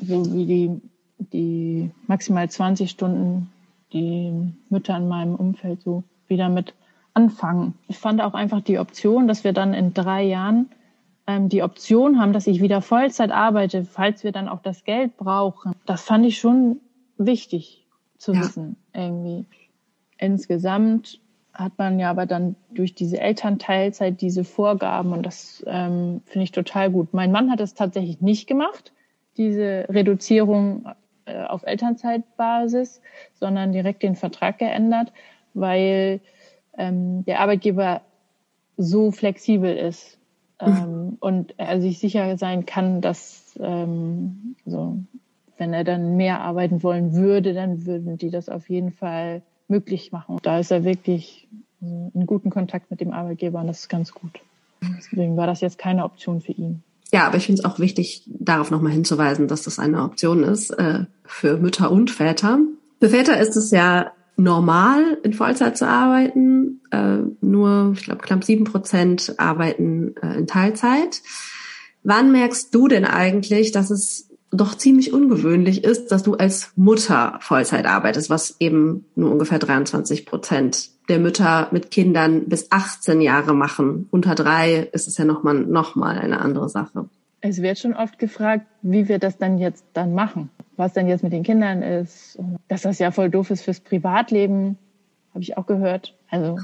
so 0.00 0.32
wie 0.32 0.46
die, 0.46 0.80
die 1.18 1.90
maximal 2.06 2.48
20 2.48 2.90
Stunden 2.90 3.50
die 3.92 4.52
Mütter 4.68 4.96
in 4.96 5.08
meinem 5.08 5.34
Umfeld 5.34 5.82
so 5.82 6.04
wieder 6.28 6.48
mit 6.48 6.74
anfangen. 7.12 7.74
Ich 7.88 7.98
fand 7.98 8.20
auch 8.20 8.34
einfach 8.34 8.60
die 8.60 8.78
Option, 8.78 9.26
dass 9.26 9.42
wir 9.42 9.52
dann 9.52 9.74
in 9.74 9.94
drei 9.94 10.22
Jahren 10.22 10.70
ähm, 11.26 11.48
die 11.48 11.62
Option 11.62 12.20
haben, 12.20 12.32
dass 12.32 12.46
ich 12.46 12.60
wieder 12.60 12.82
Vollzeit 12.82 13.30
arbeite, 13.30 13.84
falls 13.84 14.22
wir 14.22 14.32
dann 14.32 14.48
auch 14.48 14.62
das 14.62 14.84
Geld 14.84 15.16
brauchen. 15.16 15.74
Das 15.86 16.02
fand 16.02 16.24
ich 16.24 16.38
schon 16.38 16.80
wichtig 17.18 17.86
zu 18.20 18.34
ja. 18.34 18.40
wissen, 18.40 18.76
irgendwie. 18.92 19.46
Insgesamt 20.18 21.20
hat 21.52 21.72
man 21.78 21.98
ja 21.98 22.10
aber 22.10 22.26
dann 22.26 22.54
durch 22.72 22.94
diese 22.94 23.18
Elternteilzeit 23.18 24.20
diese 24.20 24.44
Vorgaben 24.44 25.12
und 25.12 25.24
das 25.24 25.64
ähm, 25.66 26.20
finde 26.26 26.44
ich 26.44 26.52
total 26.52 26.90
gut. 26.90 27.12
Mein 27.12 27.32
Mann 27.32 27.50
hat 27.50 27.60
es 27.60 27.74
tatsächlich 27.74 28.20
nicht 28.20 28.46
gemacht, 28.46 28.92
diese 29.36 29.86
Reduzierung 29.88 30.84
äh, 31.24 31.42
auf 31.44 31.64
Elternzeitbasis, 31.64 33.00
sondern 33.34 33.72
direkt 33.72 34.02
den 34.02 34.14
Vertrag 34.14 34.58
geändert, 34.58 35.12
weil 35.54 36.20
ähm, 36.76 37.24
der 37.24 37.40
Arbeitgeber 37.40 38.02
so 38.76 39.10
flexibel 39.10 39.74
ist 39.74 40.18
ähm, 40.60 41.16
und 41.20 41.54
er 41.58 41.80
sich 41.80 41.98
sicher 41.98 42.36
sein 42.36 42.66
kann, 42.66 43.00
dass 43.00 43.58
ähm, 43.60 44.56
so, 44.66 44.98
wenn 45.60 45.74
er 45.74 45.84
dann 45.84 46.16
mehr 46.16 46.40
arbeiten 46.40 46.82
wollen 46.82 47.12
würde, 47.14 47.52
dann 47.52 47.86
würden 47.86 48.16
die 48.16 48.30
das 48.30 48.48
auf 48.48 48.70
jeden 48.70 48.92
Fall 48.92 49.42
möglich 49.68 50.10
machen. 50.10 50.38
Da 50.42 50.58
ist 50.58 50.72
er 50.72 50.84
wirklich 50.84 51.46
in 51.80 52.26
guten 52.26 52.50
Kontakt 52.50 52.90
mit 52.90 53.00
dem 53.00 53.12
Arbeitgeber 53.12 53.60
und 53.60 53.66
das 53.66 53.80
ist 53.80 53.88
ganz 53.88 54.12
gut. 54.12 54.40
Deswegen 54.98 55.36
war 55.36 55.46
das 55.46 55.60
jetzt 55.60 55.78
keine 55.78 56.04
Option 56.04 56.40
für 56.40 56.52
ihn. 56.52 56.82
Ja, 57.12 57.26
aber 57.26 57.36
ich 57.36 57.46
finde 57.46 57.60
es 57.60 57.64
auch 57.64 57.78
wichtig, 57.78 58.22
darauf 58.26 58.70
nochmal 58.70 58.92
hinzuweisen, 58.92 59.48
dass 59.48 59.62
das 59.62 59.78
eine 59.78 60.02
Option 60.02 60.44
ist 60.44 60.70
äh, 60.70 61.04
für 61.24 61.58
Mütter 61.58 61.90
und 61.90 62.10
Väter. 62.10 62.58
Für 63.00 63.10
Väter 63.10 63.38
ist 63.38 63.56
es 63.56 63.70
ja 63.70 64.12
normal, 64.36 65.18
in 65.22 65.34
Vollzeit 65.34 65.76
zu 65.76 65.86
arbeiten. 65.86 66.80
Äh, 66.90 67.18
nur, 67.42 67.92
ich 67.94 68.04
glaube, 68.04 68.22
knapp 68.22 68.44
sieben 68.44 68.64
Prozent 68.64 69.34
arbeiten 69.36 70.14
äh, 70.22 70.38
in 70.38 70.46
Teilzeit. 70.46 71.20
Wann 72.02 72.32
merkst 72.32 72.74
du 72.74 72.88
denn 72.88 73.04
eigentlich, 73.04 73.72
dass 73.72 73.90
es 73.90 74.29
doch 74.52 74.74
ziemlich 74.74 75.12
ungewöhnlich 75.12 75.84
ist, 75.84 76.08
dass 76.08 76.22
du 76.22 76.34
als 76.34 76.72
Mutter 76.76 77.38
Vollzeit 77.40 77.86
arbeitest, 77.86 78.30
was 78.30 78.56
eben 78.58 79.04
nur 79.14 79.30
ungefähr 79.30 79.58
23 79.58 80.26
Prozent 80.26 80.90
der 81.08 81.18
Mütter 81.18 81.68
mit 81.70 81.90
Kindern 81.90 82.48
bis 82.48 82.70
18 82.70 83.20
Jahre 83.20 83.54
machen. 83.54 84.08
Unter 84.10 84.34
drei 84.34 84.88
ist 84.92 85.08
es 85.08 85.18
ja 85.18 85.24
nochmal 85.24 85.54
noch 85.54 85.94
mal 85.94 86.18
eine 86.18 86.40
andere 86.40 86.68
Sache. 86.68 87.08
Es 87.40 87.62
wird 87.62 87.78
schon 87.78 87.94
oft 87.94 88.18
gefragt, 88.18 88.66
wie 88.82 89.08
wir 89.08 89.18
das 89.18 89.38
dann 89.38 89.58
jetzt 89.58 89.84
dann 89.92 90.14
machen, 90.14 90.50
was 90.76 90.92
denn 90.92 91.08
jetzt 91.08 91.22
mit 91.22 91.32
den 91.32 91.42
Kindern 91.42 91.82
ist, 91.82 92.38
dass 92.68 92.82
das 92.82 92.98
ja 92.98 93.12
voll 93.12 93.30
doof 93.30 93.50
ist 93.50 93.62
fürs 93.62 93.80
Privatleben, 93.80 94.76
habe 95.32 95.42
ich 95.42 95.56
auch 95.56 95.66
gehört. 95.66 96.16
Also 96.28 96.58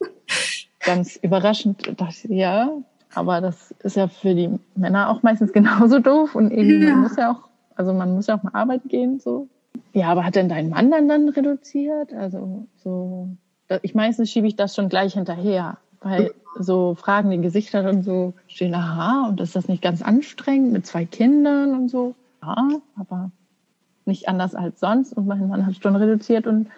ganz 0.80 1.16
überraschend 1.16 1.88
ich, 1.88 2.24
ja, 2.24 2.70
aber 3.14 3.40
das 3.40 3.72
ist 3.82 3.96
ja 3.96 4.08
für 4.08 4.34
die 4.34 4.58
Männer 4.74 5.08
auch 5.10 5.22
meistens 5.22 5.52
genauso 5.54 5.98
doof 5.98 6.34
und 6.34 6.50
irgendwie 6.50 6.86
ja. 6.86 6.96
muss 6.96 7.16
ja 7.16 7.32
auch, 7.32 7.48
also 7.76 7.92
man 7.92 8.14
muss 8.14 8.26
ja 8.26 8.36
auch 8.36 8.42
mal 8.42 8.54
arbeiten 8.54 8.88
gehen, 8.88 9.20
so. 9.20 9.48
Ja, 9.92 10.08
aber 10.08 10.24
hat 10.24 10.36
denn 10.36 10.48
dein 10.48 10.70
Mann 10.70 10.90
dann 10.90 11.08
dann 11.08 11.28
reduziert? 11.28 12.12
Also 12.12 12.66
so, 12.82 13.28
ich 13.82 13.94
meistens 13.94 14.30
schiebe 14.30 14.46
ich 14.46 14.56
das 14.56 14.74
schon 14.74 14.88
gleich 14.88 15.14
hinterher, 15.14 15.78
weil 16.00 16.32
so 16.58 16.94
Fragen 16.94 17.30
die 17.30 17.40
Gesichter 17.40 17.82
dann 17.82 18.02
so 18.02 18.34
stehen, 18.46 18.74
aha, 18.74 19.28
und 19.28 19.40
ist 19.40 19.56
das 19.56 19.68
nicht 19.68 19.82
ganz 19.82 20.02
anstrengend 20.02 20.72
mit 20.72 20.86
zwei 20.86 21.04
Kindern 21.04 21.74
und 21.74 21.88
so? 21.88 22.14
Ja, 22.42 22.68
aber 22.96 23.30
nicht 24.04 24.28
anders 24.28 24.54
als 24.54 24.80
sonst 24.80 25.12
und 25.14 25.26
mein 25.26 25.48
Mann 25.48 25.66
hat 25.66 25.74
schon 25.82 25.96
reduziert 25.96 26.46
und 26.46 26.68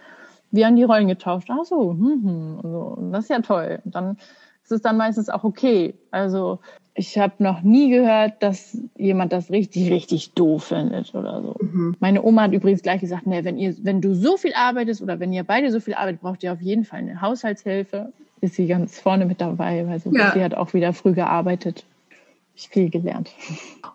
wir 0.50 0.66
haben 0.66 0.76
die 0.76 0.84
Rollen 0.84 1.08
getauscht. 1.08 1.48
Ach 1.50 1.64
so, 1.64 1.90
hm, 1.90 2.22
hm, 2.22 2.60
und 2.62 2.70
so. 2.70 2.78
Und 2.78 3.12
das 3.12 3.24
ist 3.24 3.30
ja 3.30 3.40
toll. 3.40 3.80
Und 3.84 3.94
dann 3.94 4.16
ist 4.66 4.72
es 4.72 4.82
dann 4.82 4.96
meistens 4.96 5.28
auch 5.28 5.44
okay. 5.44 5.94
Also 6.10 6.58
ich 6.94 7.16
habe 7.18 7.34
noch 7.38 7.62
nie 7.62 7.88
gehört, 7.88 8.42
dass 8.42 8.76
jemand 8.96 9.32
das 9.32 9.50
richtig, 9.50 9.92
richtig 9.92 10.32
doof 10.32 10.64
findet 10.64 11.14
oder 11.14 11.40
so. 11.40 11.54
Mhm. 11.60 11.94
Meine 12.00 12.24
Oma 12.24 12.42
hat 12.42 12.52
übrigens 12.52 12.82
gleich 12.82 13.00
gesagt, 13.00 13.28
nee, 13.28 13.44
wenn 13.44 13.58
ihr, 13.58 13.76
wenn 13.82 14.00
du 14.00 14.14
so 14.14 14.36
viel 14.36 14.54
arbeitest 14.54 15.02
oder 15.02 15.20
wenn 15.20 15.32
ihr 15.32 15.44
beide 15.44 15.70
so 15.70 15.78
viel 15.78 15.94
arbeitet, 15.94 16.20
braucht 16.20 16.42
ihr 16.42 16.52
auf 16.52 16.60
jeden 16.60 16.84
Fall 16.84 16.98
eine 16.98 17.20
Haushaltshilfe. 17.20 18.12
Ist 18.40 18.56
sie 18.56 18.66
ganz 18.66 18.98
vorne 18.98 19.24
mit 19.26 19.40
dabei, 19.40 19.86
weil 19.86 20.00
so 20.00 20.10
ja. 20.12 20.32
sie 20.34 20.42
hat 20.42 20.54
auch 20.54 20.74
wieder 20.74 20.92
früh 20.92 21.12
gearbeitet. 21.12 21.84
Ich 22.56 22.68
viel 22.68 22.90
gelernt. 22.90 23.30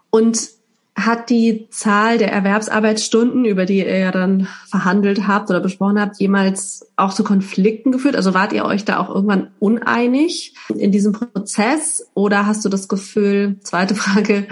Und 0.09 0.51
hat 0.95 1.29
die 1.29 1.67
Zahl 1.69 2.17
der 2.17 2.31
Erwerbsarbeitsstunden, 2.31 3.45
über 3.45 3.65
die 3.65 3.79
ihr 3.79 3.97
ja 3.97 4.11
dann 4.11 4.47
verhandelt 4.69 5.27
habt 5.27 5.49
oder 5.49 5.61
besprochen 5.61 5.99
habt, 5.99 6.19
jemals 6.19 6.91
auch 6.97 7.13
zu 7.13 7.23
Konflikten 7.23 7.91
geführt? 7.91 8.15
Also 8.15 8.33
wart 8.33 8.51
ihr 8.51 8.65
euch 8.65 8.83
da 8.83 8.99
auch 8.99 9.09
irgendwann 9.09 9.51
uneinig 9.59 10.53
in 10.75 10.91
diesem 10.91 11.13
Prozess? 11.13 12.09
Oder 12.13 12.45
hast 12.45 12.65
du 12.65 12.69
das 12.69 12.89
Gefühl, 12.89 13.57
zweite 13.61 13.95
Frage, 13.95 14.47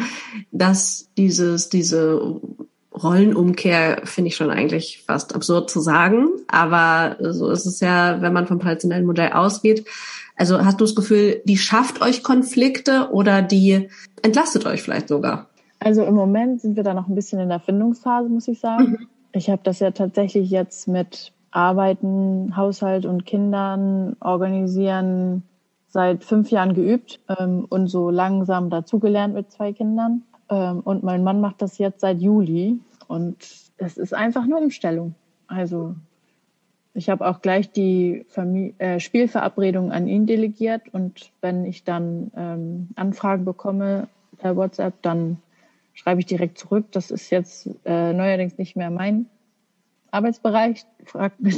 dass 0.51 1.09
dieses, 1.17 1.69
diese 1.69 2.39
Rollenumkehr 2.93 4.01
finde 4.05 4.29
ich 4.29 4.35
schon 4.35 4.49
eigentlich 4.49 5.03
fast 5.05 5.35
absurd 5.35 5.69
zu 5.69 5.81
sagen, 5.81 6.27
aber 6.47 7.17
so 7.19 7.49
ist 7.49 7.65
es 7.65 7.79
ja, 7.79 8.21
wenn 8.21 8.33
man 8.33 8.47
vom 8.47 8.59
traditionellen 8.59 9.05
Modell 9.05 9.31
ausgeht. 9.33 9.85
Also 10.35 10.63
hast 10.63 10.79
du 10.79 10.85
das 10.85 10.95
Gefühl, 10.95 11.41
die 11.45 11.57
schafft 11.57 12.01
euch 12.01 12.23
Konflikte 12.23 13.09
oder 13.11 13.41
die 13.41 13.89
entlastet 14.21 14.65
euch 14.65 14.81
vielleicht 14.81 15.09
sogar? 15.09 15.49
Also 15.79 16.03
im 16.03 16.13
Moment 16.13 16.61
sind 16.61 16.75
wir 16.75 16.83
da 16.83 16.93
noch 16.93 17.07
ein 17.07 17.15
bisschen 17.15 17.39
in 17.39 17.49
der 17.49 17.59
Findungsphase, 17.59 18.29
muss 18.29 18.47
ich 18.47 18.59
sagen. 18.59 18.91
Mhm. 18.91 19.07
Ich 19.31 19.49
habe 19.49 19.61
das 19.63 19.79
ja 19.79 19.91
tatsächlich 19.91 20.49
jetzt 20.49 20.87
mit 20.87 21.31
Arbeiten, 21.51 22.55
Haushalt 22.55 23.05
und 23.05 23.25
Kindern 23.25 24.15
organisieren 24.19 25.43
seit 25.87 26.23
fünf 26.23 26.51
Jahren 26.51 26.73
geübt 26.73 27.19
ähm, 27.29 27.65
und 27.69 27.87
so 27.87 28.09
langsam 28.09 28.69
dazugelernt 28.69 29.33
mit 29.33 29.51
zwei 29.51 29.73
Kindern. 29.73 30.23
Ähm, 30.49 30.81
und 30.81 31.03
mein 31.03 31.23
Mann 31.23 31.41
macht 31.41 31.61
das 31.61 31.77
jetzt 31.77 32.01
seit 32.01 32.19
Juli 32.19 32.79
und 33.07 33.37
es 33.77 33.97
ist 33.97 34.13
einfach 34.13 34.43
eine 34.43 34.57
Umstellung. 34.57 35.15
Also 35.47 35.95
ich 36.93 37.09
habe 37.09 37.27
auch 37.27 37.41
gleich 37.41 37.71
die 37.71 38.25
Familie, 38.27 38.73
äh, 38.77 38.99
Spielverabredung 38.99 39.91
an 39.91 40.07
ihn 40.07 40.25
delegiert 40.25 40.83
und 40.91 41.31
wenn 41.41 41.65
ich 41.65 41.83
dann 41.83 42.31
ähm, 42.35 42.89
Anfragen 42.95 43.45
bekomme 43.45 44.07
per 44.37 44.55
WhatsApp, 44.55 45.01
dann 45.01 45.37
schreibe 45.99 46.21
ich 46.21 46.27
direkt 46.27 46.57
zurück. 46.57 46.85
Das 46.91 47.11
ist 47.11 47.29
jetzt 47.29 47.69
äh, 47.83 48.13
neuerdings 48.13 48.57
nicht 48.57 48.77
mehr 48.77 48.89
mein 48.89 49.25
Arbeitsbereich. 50.11 50.85
Frag 51.03 51.33
bitte, 51.39 51.57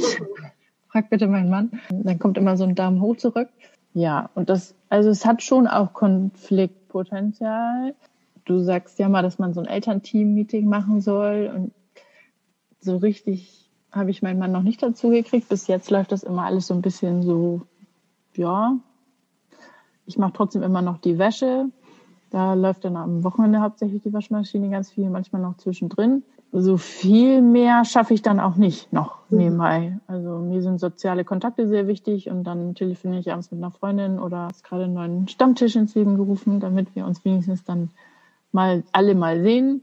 frag 0.88 1.10
bitte 1.10 1.28
meinen 1.28 1.48
Mann. 1.48 1.80
Dann 1.90 2.18
kommt 2.18 2.38
immer 2.38 2.56
so 2.56 2.64
ein 2.64 2.74
Daumen 2.74 3.00
hoch 3.00 3.16
zurück. 3.16 3.48
Ja, 3.94 4.30
und 4.34 4.50
das, 4.50 4.74
also 4.88 5.10
es 5.10 5.24
hat 5.24 5.44
schon 5.44 5.68
auch 5.68 5.92
Konfliktpotenzial. 5.92 7.94
Du 8.44 8.58
sagst 8.58 8.98
ja 8.98 9.08
mal, 9.08 9.22
dass 9.22 9.38
man 9.38 9.54
so 9.54 9.60
ein 9.60 9.66
Elternteam-Meeting 9.66 10.66
machen 10.66 11.00
soll 11.00 11.52
und 11.54 11.72
so 12.80 12.96
richtig 12.96 13.70
habe 13.92 14.10
ich 14.10 14.22
meinen 14.22 14.40
Mann 14.40 14.50
noch 14.50 14.64
nicht 14.64 14.82
dazu 14.82 15.10
gekriegt. 15.10 15.50
Bis 15.50 15.68
jetzt 15.68 15.88
läuft 15.90 16.10
das 16.10 16.24
immer 16.24 16.46
alles 16.46 16.66
so 16.66 16.74
ein 16.74 16.82
bisschen 16.82 17.22
so, 17.22 17.62
ja. 18.34 18.76
Ich 20.06 20.18
mache 20.18 20.32
trotzdem 20.32 20.64
immer 20.64 20.82
noch 20.82 20.98
die 20.98 21.18
Wäsche. 21.18 21.66
Da 22.32 22.54
läuft 22.54 22.86
dann 22.86 22.96
am 22.96 23.24
Wochenende 23.24 23.60
hauptsächlich 23.60 24.00
die 24.02 24.12
Waschmaschine 24.14 24.70
ganz 24.70 24.90
viel, 24.90 25.10
manchmal 25.10 25.42
noch 25.42 25.58
zwischendrin. 25.58 26.22
So 26.50 26.78
viel 26.78 27.42
mehr 27.42 27.84
schaffe 27.84 28.14
ich 28.14 28.22
dann 28.22 28.40
auch 28.40 28.56
nicht 28.56 28.90
noch 28.90 29.18
mhm. 29.28 29.38
nebenbei. 29.38 29.98
Also 30.06 30.38
mir 30.38 30.62
sind 30.62 30.80
soziale 30.80 31.24
Kontakte 31.24 31.68
sehr 31.68 31.86
wichtig 31.88 32.30
und 32.30 32.44
dann 32.44 32.74
telefoniere 32.74 33.20
ich 33.20 33.30
abends 33.30 33.50
mit 33.50 33.62
einer 33.62 33.70
Freundin 33.70 34.18
oder 34.18 34.48
ist 34.50 34.64
gerade 34.64 34.84
einen 34.84 34.94
neuen 34.94 35.28
Stammtisch 35.28 35.76
ins 35.76 35.94
Leben 35.94 36.16
gerufen, 36.16 36.58
damit 36.58 36.96
wir 36.96 37.04
uns 37.04 37.22
wenigstens 37.22 37.64
dann 37.64 37.90
mal 38.50 38.82
alle 38.92 39.14
mal 39.14 39.42
sehen, 39.42 39.82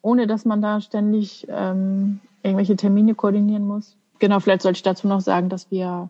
ohne 0.00 0.28
dass 0.28 0.44
man 0.44 0.62
da 0.62 0.80
ständig 0.80 1.44
ähm, 1.50 2.20
irgendwelche 2.44 2.76
Termine 2.76 3.16
koordinieren 3.16 3.66
muss. 3.66 3.96
Genau, 4.20 4.38
vielleicht 4.38 4.62
sollte 4.62 4.76
ich 4.76 4.84
dazu 4.84 5.08
noch 5.08 5.22
sagen, 5.22 5.48
dass 5.48 5.72
wir 5.72 6.08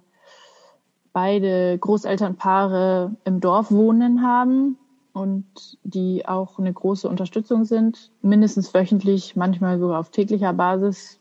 beide 1.14 1.78
Großelternpaare 1.78 3.12
im 3.24 3.40
Dorf 3.40 3.70
wohnen 3.72 4.22
haben 4.22 4.76
und 5.18 5.78
die 5.82 6.26
auch 6.26 6.58
eine 6.58 6.72
große 6.72 7.08
Unterstützung 7.08 7.64
sind. 7.64 8.10
Mindestens 8.22 8.72
wöchentlich, 8.72 9.36
manchmal 9.36 9.78
sogar 9.78 10.00
auf 10.00 10.10
täglicher 10.10 10.52
Basis 10.52 11.18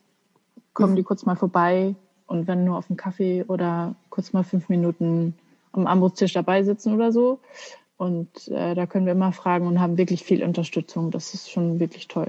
kommen 0.73 0.95
die 0.95 1.03
kurz 1.03 1.25
mal 1.25 1.35
vorbei 1.35 1.95
und 2.27 2.47
wenn 2.47 2.63
nur 2.63 2.77
auf 2.77 2.87
dem 2.87 2.97
Kaffee 2.97 3.43
oder 3.47 3.95
kurz 4.09 4.31
mal 4.31 4.43
fünf 4.43 4.69
Minuten 4.69 5.33
am 5.71 5.87
Armbrusttisch 5.87 6.33
dabei 6.33 6.63
sitzen 6.63 6.93
oder 6.93 7.11
so. 7.11 7.39
Und 7.97 8.47
äh, 8.49 8.75
da 8.75 8.85
können 8.85 9.07
wir 9.07 9.13
immer 9.13 9.31
fragen 9.31 9.65
und 9.65 9.79
haben 9.79 9.97
wirklich 9.97 10.23
viel 10.23 10.43
Unterstützung. 10.43 11.09
Das 11.09 11.33
ist 11.33 11.49
schon 11.49 11.79
wirklich 11.79 12.07
toll. 12.07 12.27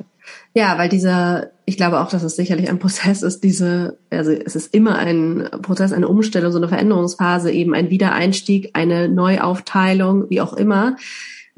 Ja, 0.55 0.79
weil 0.79 0.89
dieser, 0.89 1.51
ich 1.67 1.77
glaube 1.77 2.01
auch, 2.01 2.09
dass 2.09 2.23
es 2.23 2.37
sicherlich 2.37 2.71
ein 2.71 2.79
Prozess 2.79 3.23
ist, 3.23 3.45
diese, 3.45 3.99
also 4.09 4.31
es 4.31 4.57
ist 4.57 4.73
immer 4.73 4.97
ein 4.97 5.47
Prozess, 5.61 5.93
eine 5.93 6.09
Umstellung, 6.09 6.53
so 6.53 6.59
eine 6.59 6.69
Veränderungsphase, 6.69 7.53
eben 7.53 7.75
ein 7.75 7.91
Wiedereinstieg, 7.91 8.71
eine 8.73 9.11
Neuaufteilung, 9.11 10.31
wie 10.31 10.41
auch 10.41 10.55
immer. 10.55 10.97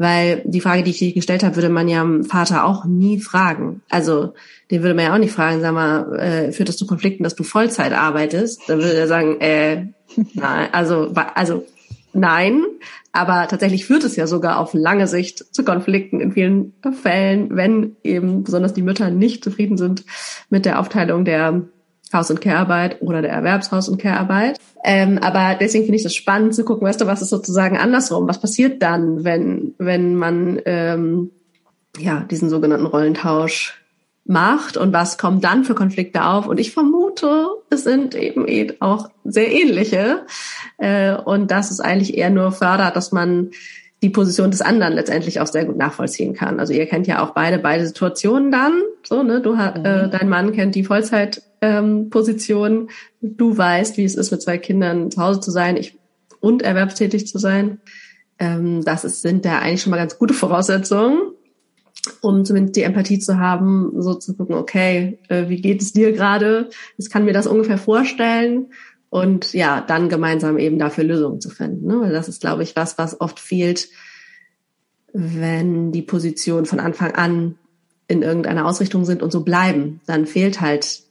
Weil 0.00 0.40
die 0.46 0.62
Frage, 0.62 0.82
die 0.82 0.92
ich 0.92 0.98
dir 0.98 1.12
gestellt 1.12 1.42
habe, 1.42 1.56
würde 1.56 1.68
man 1.68 1.86
ja 1.86 2.00
dem 2.00 2.24
Vater 2.24 2.64
auch 2.64 2.86
nie 2.86 3.20
fragen. 3.20 3.82
Also 3.90 4.32
den 4.70 4.80
würde 4.80 4.94
man 4.94 5.04
ja 5.04 5.12
auch 5.12 5.18
nicht 5.18 5.34
fragen, 5.34 5.60
sag 5.60 5.74
mal, 5.74 6.18
äh, 6.18 6.52
führt 6.52 6.70
das 6.70 6.78
zu 6.78 6.86
Konflikten, 6.86 7.22
dass 7.22 7.34
du 7.34 7.42
Vollzeit 7.42 7.92
arbeitest? 7.92 8.62
Dann 8.66 8.78
würde 8.78 8.94
er 8.94 9.06
sagen, 9.06 9.38
äh, 9.42 9.88
nein, 10.32 10.68
also, 10.72 11.12
also 11.34 11.66
nein. 12.14 12.62
Aber 13.12 13.46
tatsächlich 13.46 13.84
führt 13.84 14.04
es 14.04 14.16
ja 14.16 14.26
sogar 14.26 14.58
auf 14.58 14.72
lange 14.72 15.06
Sicht 15.06 15.54
zu 15.54 15.66
Konflikten 15.66 16.22
in 16.22 16.32
vielen 16.32 16.72
Fällen, 17.02 17.54
wenn 17.54 17.96
eben 18.02 18.42
besonders 18.42 18.72
die 18.72 18.82
Mütter 18.82 19.10
nicht 19.10 19.44
zufrieden 19.44 19.76
sind 19.76 20.04
mit 20.48 20.64
der 20.64 20.80
Aufteilung 20.80 21.26
der 21.26 21.68
Haus- 22.12 22.30
und 22.30 22.40
Care-Arbeit 22.40 23.02
oder 23.02 23.22
der 23.22 23.32
Erwerbshaus- 23.32 23.88
und 23.88 24.00
Care-Arbeit. 24.00 24.58
Ähm, 24.84 25.18
aber 25.18 25.56
deswegen 25.60 25.84
finde 25.84 25.96
ich 25.96 26.02
das 26.02 26.14
spannend 26.14 26.54
zu 26.54 26.64
gucken, 26.64 26.86
weißt 26.86 27.00
du, 27.00 27.06
was 27.06 27.22
ist 27.22 27.30
sozusagen 27.30 27.76
andersrum? 27.76 28.28
Was 28.28 28.40
passiert 28.40 28.82
dann, 28.82 29.24
wenn, 29.24 29.74
wenn 29.78 30.16
man 30.16 30.60
ähm, 30.64 31.30
ja 31.98 32.20
diesen 32.30 32.50
sogenannten 32.50 32.86
Rollentausch 32.86 33.80
macht 34.24 34.76
und 34.76 34.92
was 34.92 35.18
kommt 35.18 35.44
dann 35.44 35.64
für 35.64 35.74
Konflikte 35.74 36.24
auf. 36.24 36.46
Und 36.46 36.60
ich 36.60 36.72
vermute, 36.72 37.48
es 37.68 37.84
sind 37.84 38.14
eben 38.14 38.74
auch 38.80 39.10
sehr 39.24 39.50
ähnliche. 39.52 40.24
Äh, 40.78 41.16
und 41.16 41.50
das 41.50 41.70
ist 41.70 41.80
eigentlich 41.80 42.16
eher 42.16 42.30
nur 42.30 42.52
fördert, 42.52 42.96
dass 42.96 43.12
man 43.12 43.50
die 44.02 44.10
Position 44.10 44.50
des 44.50 44.62
anderen 44.62 44.94
letztendlich 44.94 45.40
auch 45.40 45.46
sehr 45.46 45.66
gut 45.66 45.76
nachvollziehen 45.76 46.34
kann. 46.34 46.58
Also 46.58 46.72
ihr 46.72 46.86
kennt 46.86 47.06
ja 47.06 47.22
auch 47.22 47.30
beide 47.30 47.58
beide 47.58 47.86
Situationen 47.86 48.50
dann. 48.50 48.82
So, 49.06 49.22
ne, 49.22 49.40
du 49.40 49.52
äh, 49.52 50.06
mhm. 50.06 50.10
dein 50.10 50.28
Mann 50.28 50.52
kennt 50.52 50.74
die 50.74 50.84
Vollzeitposition. 50.84 52.72
Ähm, 52.72 52.88
du 53.20 53.56
weißt, 53.56 53.96
wie 53.98 54.04
es 54.04 54.14
ist, 54.14 54.30
mit 54.30 54.42
zwei 54.42 54.58
Kindern 54.58 55.10
zu 55.10 55.22
Hause 55.22 55.40
zu 55.40 55.50
sein 55.50 55.76
ich, 55.76 55.98
und 56.40 56.62
erwerbstätig 56.62 57.26
zu 57.26 57.38
sein. 57.38 57.80
Ähm, 58.38 58.82
das 58.84 59.04
ist, 59.04 59.20
sind 59.20 59.44
da 59.44 59.58
eigentlich 59.58 59.82
schon 59.82 59.90
mal 59.90 59.98
ganz 59.98 60.18
gute 60.18 60.34
Voraussetzungen 60.34 61.32
um 62.22 62.44
zumindest 62.44 62.76
die 62.76 62.82
Empathie 62.82 63.18
zu 63.18 63.38
haben, 63.38 63.92
so 64.00 64.14
zu 64.14 64.34
gucken, 64.34 64.54
okay, 64.54 65.18
äh, 65.28 65.48
wie 65.48 65.60
geht 65.60 65.82
es 65.82 65.92
dir 65.92 66.12
gerade? 66.12 66.70
Ich 66.96 67.10
kann 67.10 67.24
mir 67.24 67.32
das 67.32 67.46
ungefähr 67.46 67.78
vorstellen 67.78 68.68
und 69.10 69.52
ja, 69.52 69.80
dann 69.80 70.08
gemeinsam 70.08 70.56
eben 70.56 70.78
dafür 70.78 71.04
Lösungen 71.04 71.40
zu 71.40 71.50
finden. 71.50 71.86
Ne? 71.86 72.00
Weil 72.00 72.12
das 72.12 72.28
ist, 72.28 72.40
glaube 72.40 72.62
ich, 72.62 72.76
was, 72.76 72.96
was 72.96 73.20
oft 73.20 73.40
fehlt, 73.40 73.88
wenn 75.12 75.90
die 75.90 76.02
Positionen 76.02 76.64
von 76.64 76.78
Anfang 76.78 77.12
an 77.12 77.56
in 78.06 78.22
irgendeiner 78.22 78.66
Ausrichtung 78.66 79.04
sind 79.04 79.22
und 79.22 79.32
so 79.32 79.42
bleiben. 79.42 80.00
Dann 80.06 80.26
fehlt 80.26 80.60
halt 80.60 81.02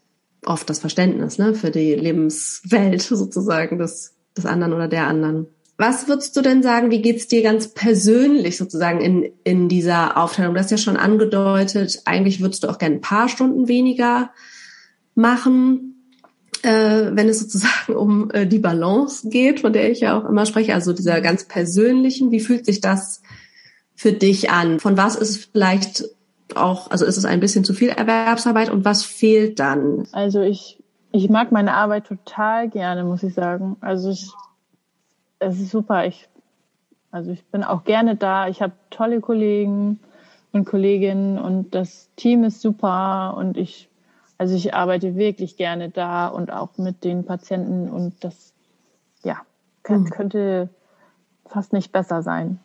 oft 0.46 0.70
das 0.70 0.80
Verständnis 0.80 1.38
ne, 1.38 1.54
für 1.54 1.72
die 1.72 1.94
Lebenswelt 1.94 3.02
sozusagen 3.02 3.78
des, 3.78 4.16
des 4.36 4.46
anderen 4.46 4.74
oder 4.74 4.88
der 4.88 5.08
anderen. 5.08 5.48
Was 5.78 6.10
würdest 6.10 6.36
du 6.36 6.42
denn 6.42 6.64
sagen, 6.64 6.92
wie 6.92 7.02
geht's 7.02 7.28
dir 7.28 7.42
ganz 7.42 7.70
persönlich 7.70 8.58
sozusagen 8.58 9.00
in, 9.00 9.32
in 9.46 9.70
dieser 9.70 10.18
Aufteilung? 10.18 10.54
Du 10.54 10.60
hast 10.60 10.72
ja 10.72 10.78
schon 10.78 10.98
angedeutet, 10.98 12.02
eigentlich 12.04 12.42
würdest 12.42 12.64
du 12.64 12.70
auch 12.70 12.78
gerne 12.78 12.96
ein 12.96 13.02
paar 13.02 13.30
Stunden 13.30 13.70
weniger 13.70 14.32
machen, 15.16 15.99
äh, 16.64 17.12
wenn 17.16 17.30
es 17.30 17.40
sozusagen 17.40 17.96
um 17.96 18.32
äh, 18.32 18.46
die 18.46 18.60
Balance 18.60 19.30
geht, 19.30 19.62
von 19.62 19.74
der 19.74 19.92
ich 19.92 20.02
ja 20.02 20.18
auch 20.18 20.26
immer 20.26 20.46
spreche, 20.46 20.74
also 20.74 20.94
dieser 20.94 21.22
ganz 21.22 21.46
persönlichen. 21.46 22.32
Wie 22.32 22.40
fühlt 22.40 22.66
sich 22.66 22.82
das 22.82 23.22
für 23.96 24.14
dich 24.14 24.50
an? 24.50 24.80
Von 24.80 24.98
was 24.98 25.16
ist 25.16 25.30
es 25.30 25.46
vielleicht 25.46 26.06
auch, 26.56 26.90
also 26.92 27.06
ist 27.06 27.18
es 27.18 27.26
ein 27.26 27.40
bisschen 27.40 27.64
zu 27.64 27.74
viel 27.74 27.90
Erwerbsarbeit 27.90 28.70
und 28.70 28.86
was 28.86 29.04
fehlt 29.04 29.60
dann? 29.60 30.08
Also 30.12 30.42
ich, 30.42 30.82
ich 31.12 31.30
mag 31.30 31.52
meine 31.52 31.74
Arbeit 31.74 32.08
total 32.08 32.70
gerne, 32.70 33.04
muss 33.04 33.24
ich 33.24 33.34
sagen. 33.34 33.78
Also 33.82 34.12
ich 34.12 34.32
es 35.40 35.60
ist 35.60 35.72
super. 35.72 36.06
Ich, 36.06 36.30
also 37.12 37.32
ich 37.32 37.44
bin 37.46 37.64
auch 37.64 37.84
gerne 37.84 38.16
da. 38.16 38.48
Ich 38.48 38.62
habe 38.62 38.74
tolle 38.90 39.22
Kollegen 39.22 40.00
und 40.52 40.66
Kolleginnen 40.66 41.40
und 41.40 41.74
das 41.74 42.10
Team 42.16 42.44
ist 42.44 42.62
super 42.62 43.36
und 43.38 43.58
ich, 43.58 43.89
also 44.40 44.56
ich 44.56 44.74
arbeite 44.74 45.16
wirklich 45.16 45.58
gerne 45.58 45.90
da 45.90 46.28
und 46.28 46.52
auch 46.52 46.78
mit 46.78 47.04
den 47.04 47.26
Patienten 47.26 47.90
und 47.90 48.24
das, 48.24 48.54
ja, 49.22 49.42
mhm. 49.88 50.10
könnte 50.10 50.70
fast 51.46 51.74
nicht 51.74 51.92
besser 51.92 52.24
sein. 52.24 52.60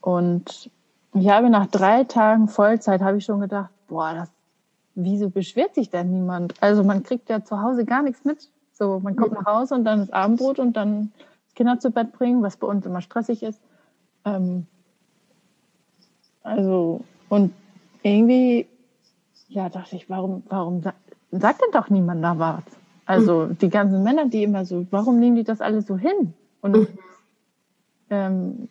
Und 0.00 0.70
ich 1.14 1.28
habe 1.28 1.50
nach 1.50 1.66
drei 1.66 2.02
Tagen 2.02 2.48
Vollzeit 2.48 3.00
habe 3.00 3.18
ich 3.18 3.24
schon 3.24 3.40
gedacht, 3.40 3.70
boah, 3.86 4.12
das, 4.12 4.28
wieso 4.96 5.30
beschwert 5.30 5.76
sich 5.76 5.88
denn 5.88 6.10
niemand? 6.10 6.54
Also 6.60 6.82
man 6.82 7.04
kriegt 7.04 7.30
ja 7.30 7.44
zu 7.44 7.62
Hause 7.62 7.84
gar 7.84 8.02
nichts 8.02 8.24
mit. 8.24 8.50
So, 8.72 8.98
man 8.98 9.14
kommt 9.14 9.34
nach 9.34 9.46
Hause 9.46 9.76
und 9.76 9.84
dann 9.84 10.02
ist 10.02 10.12
Abendbrot 10.12 10.58
und 10.58 10.76
dann 10.76 11.12
Kinder 11.54 11.78
zu 11.78 11.92
Bett 11.92 12.12
bringen, 12.12 12.42
was 12.42 12.56
bei 12.56 12.66
uns 12.66 12.84
immer 12.84 13.02
stressig 13.02 13.44
ist. 13.44 13.60
Ähm, 14.24 14.66
also, 16.42 17.02
und 17.28 17.52
irgendwie, 18.02 18.66
ja, 19.48 19.68
dachte 19.68 19.96
ich, 19.96 20.08
warum, 20.08 20.42
warum 20.48 20.82
sagt 20.82 21.60
denn 21.60 21.72
doch 21.72 21.90
niemand 21.90 22.22
da 22.22 22.38
was? 22.38 22.62
Also, 23.06 23.46
mhm. 23.46 23.58
die 23.58 23.70
ganzen 23.70 24.02
Männer, 24.02 24.28
die 24.28 24.42
immer 24.42 24.64
so, 24.64 24.86
warum 24.90 25.18
nehmen 25.18 25.36
die 25.36 25.44
das 25.44 25.60
alles 25.60 25.86
so 25.86 25.96
hin? 25.96 26.34
Und 26.60 26.76
mhm. 26.76 26.86
ähm, 28.10 28.68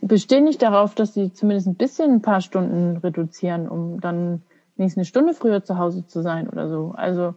bestehen 0.00 0.44
nicht 0.44 0.62
darauf, 0.62 0.94
dass 0.94 1.14
sie 1.14 1.32
zumindest 1.32 1.68
ein 1.68 1.74
bisschen 1.74 2.12
ein 2.12 2.22
paar 2.22 2.40
Stunden 2.40 2.98
reduzieren, 2.98 3.68
um 3.68 4.00
dann 4.00 4.42
nächste 4.76 5.00
eine 5.00 5.04
Stunde 5.06 5.34
früher 5.34 5.64
zu 5.64 5.78
Hause 5.78 6.06
zu 6.06 6.22
sein 6.22 6.48
oder 6.48 6.68
so. 6.68 6.92
Also, 6.96 7.34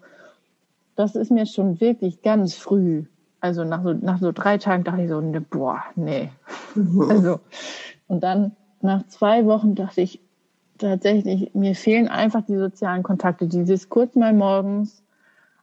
das 0.95 1.15
ist 1.15 1.31
mir 1.31 1.45
schon 1.45 1.79
wirklich 1.79 2.21
ganz 2.21 2.55
früh 2.55 3.05
also 3.45 3.63
nach 3.63 3.83
so, 3.83 3.93
nach 3.93 4.17
so 4.17 4.31
drei 4.31 4.57
Tagen 4.57 4.83
dachte 4.83 5.03
ich 5.03 5.09
so, 5.09 5.21
ne, 5.21 5.39
boah, 5.39 5.83
nee. 5.95 6.31
Mhm. 6.73 7.01
Also, 7.11 7.39
und 8.07 8.23
dann 8.23 8.55
nach 8.81 9.05
zwei 9.07 9.45
Wochen 9.45 9.75
dachte 9.75 10.01
ich 10.01 10.19
tatsächlich, 10.77 11.53
mir 11.53 11.75
fehlen 11.75 12.07
einfach 12.07 12.41
die 12.45 12.57
sozialen 12.57 13.03
Kontakte. 13.03 13.47
Dieses 13.47 13.89
kurz 13.89 14.15
mal 14.15 14.33
morgens 14.33 15.03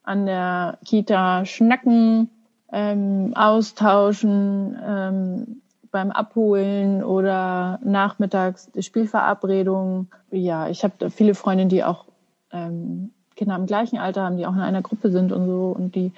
an 0.02 0.26
der 0.26 0.78
Kita 0.84 1.44
schnacken, 1.44 2.30
ähm, 2.72 3.32
austauschen, 3.34 4.76
ähm, 4.84 5.62
beim 5.90 6.10
Abholen 6.10 7.04
oder 7.04 7.78
nachmittags 7.84 8.70
Spielverabredungen. 8.78 10.10
Ja, 10.30 10.68
ich 10.68 10.82
habe 10.82 11.10
viele 11.10 11.34
Freundinnen, 11.34 11.68
die 11.68 11.84
auch 11.84 12.06
ähm, 12.50 13.10
Kinder 13.36 13.56
im 13.56 13.66
gleichen 13.66 13.98
Alter 13.98 14.22
haben, 14.22 14.38
die 14.38 14.46
auch 14.46 14.54
in 14.54 14.60
einer 14.60 14.82
Gruppe 14.82 15.10
sind 15.10 15.32
und 15.32 15.46
so 15.46 15.74
und 15.76 15.94
die 15.94 16.12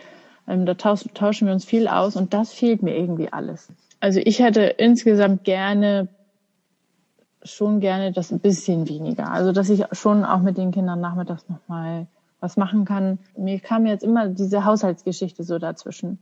ähm, 0.46 0.66
da 0.66 0.74
tauschen 0.74 1.46
wir 1.46 1.52
uns 1.52 1.64
viel 1.64 1.88
aus 1.88 2.16
und 2.16 2.34
das 2.34 2.52
fehlt 2.52 2.82
mir 2.82 2.96
irgendwie 2.96 3.32
alles. 3.32 3.68
Also 4.00 4.20
ich 4.22 4.40
hätte 4.40 4.62
insgesamt 4.62 5.44
gerne 5.44 6.08
schon 7.44 7.80
gerne 7.80 8.12
das 8.12 8.32
ein 8.32 8.40
bisschen 8.40 8.88
weniger. 8.88 9.30
Also 9.30 9.52
dass 9.52 9.68
ich 9.68 9.84
schon 9.92 10.24
auch 10.24 10.40
mit 10.40 10.56
den 10.56 10.70
Kindern 10.72 11.00
nachmittags 11.00 11.48
nochmal 11.48 12.06
was 12.40 12.56
machen 12.56 12.84
kann. 12.84 13.18
Mir 13.36 13.58
kam 13.60 13.86
jetzt 13.86 14.04
immer 14.04 14.28
diese 14.28 14.64
Haushaltsgeschichte 14.64 15.44
so 15.44 15.58
dazwischen, 15.58 16.18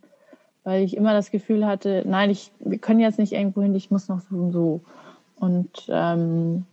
weil 0.65 0.83
ich 0.83 0.97
immer 0.97 1.15
das 1.15 1.31
Gefühl 1.31 1.67
hatte, 1.67 2.05
nein, 2.07 2.31
ich, 2.31 2.53
wir 2.61 2.79
können 2.79 3.01
jetzt 3.01 3.19
nicht 3.19 3.33
irgendwo 3.33 3.63
hin, 3.63 3.75
ich 3.75 3.91
muss 3.91 4.09
noch 4.09 4.21
so 4.21 4.37
und 4.37 4.53
so. 4.53 4.81
Und 5.37 5.71
ähm, 5.89 6.65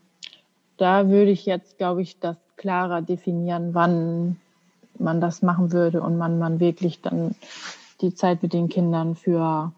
da 0.78 1.10
würde 1.10 1.32
ich 1.32 1.46
jetzt, 1.46 1.78
glaube 1.78 2.02
ich, 2.02 2.20
das 2.20 2.38
klarer 2.58 3.02
definieren, 3.02 3.74
wann 3.74 4.38
man 5.00 5.22
das 5.22 5.42
machen 5.42 5.72
würde 5.72 6.02
und 6.02 6.18
man, 6.18 6.40
man 6.40 6.60
wirklich 6.60 7.02
dann 7.02 7.36
die 8.02 8.14
Zeit 8.14 8.44
mit 8.44 8.54
den 8.54 8.70
Kindern 8.70 9.16
für 9.16 9.72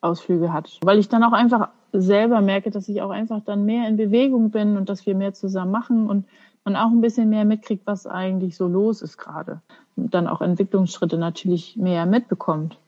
Ausflüge 0.00 0.52
hat. 0.52 0.78
Weil 0.82 0.98
ich 0.98 1.08
dann 1.08 1.24
auch 1.24 1.32
einfach 1.32 1.68
selber 2.00 2.40
merke, 2.40 2.70
dass 2.70 2.88
ich 2.88 3.02
auch 3.02 3.10
einfach 3.10 3.40
dann 3.44 3.64
mehr 3.64 3.88
in 3.88 3.96
Bewegung 3.96 4.50
bin 4.50 4.76
und 4.76 4.88
dass 4.88 5.06
wir 5.06 5.14
mehr 5.14 5.32
zusammen 5.32 5.70
machen 5.70 6.08
und 6.08 6.26
man 6.64 6.76
auch 6.76 6.90
ein 6.90 7.00
bisschen 7.00 7.28
mehr 7.28 7.44
mitkriegt, 7.44 7.86
was 7.86 8.06
eigentlich 8.06 8.56
so 8.56 8.66
los 8.66 9.02
ist 9.02 9.18
gerade. 9.18 9.60
Und 9.94 10.14
dann 10.14 10.26
auch 10.26 10.40
Entwicklungsschritte 10.40 11.18
natürlich 11.18 11.76
mehr 11.76 12.06
mitbekommt. 12.06 12.78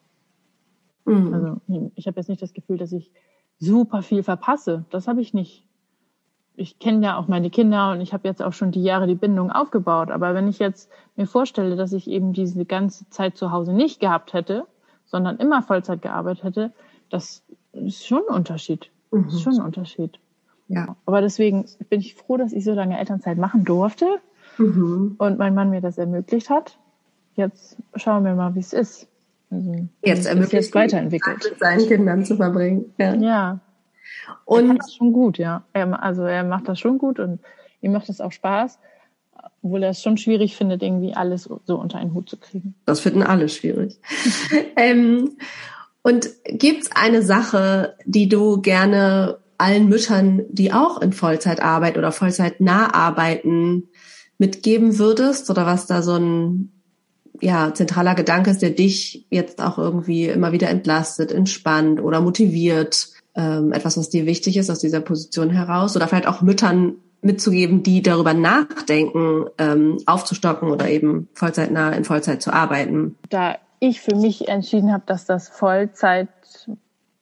Mhm. 1.04 1.34
Also 1.34 1.90
ich 1.94 2.06
habe 2.06 2.18
jetzt 2.18 2.28
nicht 2.28 2.42
das 2.42 2.52
Gefühl, 2.52 2.76
dass 2.76 2.92
ich 2.92 3.10
super 3.58 4.02
viel 4.02 4.22
verpasse. 4.22 4.84
Das 4.90 5.08
habe 5.08 5.20
ich 5.20 5.34
nicht 5.34 5.64
ich 6.58 6.78
kenne 6.78 7.06
ja 7.06 7.16
auch 7.16 7.28
meine 7.28 7.50
Kinder 7.50 7.92
und 7.92 8.00
ich 8.00 8.12
habe 8.12 8.26
jetzt 8.26 8.42
auch 8.42 8.52
schon 8.52 8.72
die 8.72 8.82
Jahre 8.82 9.06
die 9.06 9.14
Bindung 9.14 9.50
aufgebaut. 9.50 10.10
Aber 10.10 10.34
wenn 10.34 10.48
ich 10.48 10.58
jetzt 10.58 10.90
mir 11.16 11.26
vorstelle, 11.26 11.76
dass 11.76 11.92
ich 11.92 12.08
eben 12.08 12.32
diese 12.32 12.64
ganze 12.64 13.08
Zeit 13.10 13.36
zu 13.36 13.52
Hause 13.52 13.72
nicht 13.72 14.00
gehabt 14.00 14.32
hätte, 14.32 14.66
sondern 15.04 15.38
immer 15.38 15.62
Vollzeit 15.62 16.02
gearbeitet 16.02 16.44
hätte, 16.44 16.72
das 17.10 17.44
ist 17.72 18.06
schon 18.06 18.22
ein 18.28 18.34
Unterschied. 18.34 18.90
Mhm. 19.10 19.24
Das 19.24 19.34
ist 19.34 19.42
schon 19.42 19.54
ein 19.54 19.64
Unterschied. 19.64 20.18
Ja. 20.68 20.96
Aber 21.06 21.20
deswegen 21.20 21.64
bin 21.88 22.00
ich 22.00 22.14
froh, 22.14 22.36
dass 22.36 22.52
ich 22.52 22.64
so 22.64 22.72
lange 22.72 22.98
Elternzeit 22.98 23.38
machen 23.38 23.64
durfte 23.64 24.06
mhm. 24.58 25.16
und 25.18 25.38
mein 25.38 25.54
Mann 25.54 25.70
mir 25.70 25.80
das 25.80 25.98
ermöglicht 25.98 26.50
hat. 26.50 26.78
Jetzt 27.34 27.76
schauen 27.94 28.24
wir 28.24 28.34
mal, 28.34 28.54
wie 28.54 28.60
es 28.60 28.72
ist. 28.72 29.08
Also, 29.50 29.88
jetzt 30.04 30.26
ermöglicht 30.26 30.52
jetzt 30.52 30.74
weiterentwickelt. 30.74 31.42
Mit 31.50 31.58
seinen 31.58 31.86
Kindern 31.86 32.24
zu 32.24 32.36
verbringen. 32.36 32.92
Ja. 32.98 33.14
ja. 33.14 33.60
Und 34.44 34.60
er 34.60 34.66
macht 34.66 34.80
das 34.80 34.94
schon 34.94 35.12
gut, 35.12 35.38
ja. 35.38 35.64
Er, 35.72 36.02
also 36.02 36.22
er 36.24 36.44
macht 36.44 36.68
das 36.68 36.78
schon 36.78 36.98
gut 36.98 37.18
und 37.18 37.40
ihm 37.80 37.92
macht 37.92 38.08
es 38.08 38.20
auch 38.20 38.32
Spaß, 38.32 38.78
obwohl 39.62 39.82
er 39.82 39.90
es 39.90 40.02
schon 40.02 40.18
schwierig 40.18 40.56
findet, 40.56 40.82
irgendwie 40.82 41.14
alles 41.14 41.48
so 41.64 41.78
unter 41.78 41.98
einen 41.98 42.12
Hut 42.12 42.28
zu 42.28 42.36
kriegen. 42.36 42.74
Das 42.84 43.00
finden 43.00 43.22
alle 43.22 43.48
schwierig. 43.48 43.98
ähm, 44.76 45.36
und 46.08 46.30
gibt's 46.44 46.88
eine 46.94 47.22
Sache, 47.22 47.94
die 48.06 48.30
du 48.30 48.62
gerne 48.62 49.40
allen 49.58 49.90
Müttern, 49.90 50.42
die 50.48 50.72
auch 50.72 51.02
in 51.02 51.12
Vollzeitarbeit 51.12 51.98
oder 51.98 52.12
Vollzeit 52.12 52.62
nah 52.62 52.94
arbeiten, 52.94 53.88
mitgeben 54.38 54.98
würdest? 54.98 55.50
Oder 55.50 55.66
was 55.66 55.86
da 55.86 56.00
so 56.00 56.14
ein 56.14 56.72
ja, 57.42 57.74
zentraler 57.74 58.14
Gedanke 58.14 58.50
ist, 58.50 58.62
der 58.62 58.70
dich 58.70 59.26
jetzt 59.28 59.60
auch 59.60 59.76
irgendwie 59.76 60.28
immer 60.28 60.52
wieder 60.52 60.70
entlastet, 60.70 61.30
entspannt 61.30 62.00
oder 62.00 62.22
motiviert, 62.22 63.10
ähm, 63.34 63.72
etwas, 63.72 63.98
was 63.98 64.08
dir 64.08 64.24
wichtig 64.24 64.56
ist 64.56 64.70
aus 64.70 64.78
dieser 64.78 65.00
Position 65.00 65.50
heraus? 65.50 65.94
Oder 65.94 66.08
vielleicht 66.08 66.26
auch 66.26 66.40
Müttern 66.40 66.94
mitzugeben, 67.20 67.82
die 67.82 68.00
darüber 68.00 68.32
nachdenken, 68.32 69.44
ähm, 69.58 69.98
aufzustocken 70.06 70.70
oder 70.70 70.88
eben 70.88 71.28
vollzeitnah 71.34 71.90
in 71.90 72.04
Vollzeit 72.04 72.40
zu 72.40 72.50
arbeiten? 72.50 73.16
Da 73.28 73.56
ich 73.80 74.00
für 74.00 74.14
mich 74.14 74.48
entschieden 74.48 74.92
habe, 74.92 75.04
dass 75.06 75.24
das 75.24 75.48
Vollzeit, 75.48 76.28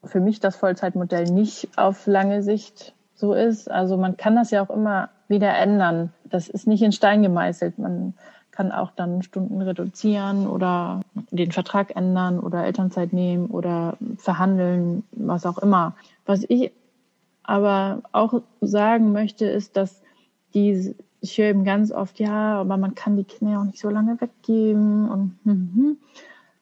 für 0.04 0.20
mich 0.20 0.40
das 0.40 0.56
Vollzeitmodell 0.56 1.24
nicht 1.24 1.68
auf 1.76 2.06
lange 2.06 2.42
Sicht 2.42 2.94
so 3.14 3.34
ist. 3.34 3.70
Also 3.70 3.96
man 3.96 4.16
kann 4.16 4.36
das 4.36 4.50
ja 4.50 4.62
auch 4.62 4.70
immer 4.70 5.10
wieder 5.28 5.56
ändern. 5.56 6.12
Das 6.24 6.48
ist 6.48 6.66
nicht 6.66 6.82
in 6.82 6.92
Stein 6.92 7.22
gemeißelt. 7.22 7.78
Man 7.78 8.14
kann 8.50 8.72
auch 8.72 8.90
dann 8.90 9.22
Stunden 9.22 9.60
reduzieren 9.60 10.46
oder 10.46 11.02
den 11.30 11.52
Vertrag 11.52 11.94
ändern 11.94 12.40
oder 12.40 12.64
Elternzeit 12.64 13.12
nehmen 13.12 13.46
oder 13.46 13.98
verhandeln, 14.16 15.04
was 15.12 15.44
auch 15.44 15.58
immer. 15.58 15.94
Was 16.24 16.44
ich 16.48 16.72
aber 17.42 18.02
auch 18.12 18.40
sagen 18.60 19.12
möchte, 19.12 19.46
ist, 19.46 19.76
dass 19.76 20.02
die, 20.54 20.94
ich 21.20 21.38
höre 21.38 21.50
eben 21.50 21.64
ganz 21.64 21.92
oft, 21.92 22.18
ja, 22.18 22.60
aber 22.60 22.76
man 22.78 22.94
kann 22.94 23.16
die 23.16 23.24
Kinder 23.24 23.54
ja 23.54 23.60
auch 23.60 23.64
nicht 23.64 23.78
so 23.78 23.90
lange 23.90 24.20
weggeben 24.20 25.08
und, 25.10 25.38
hm, 25.44 25.70
hm. 25.74 25.96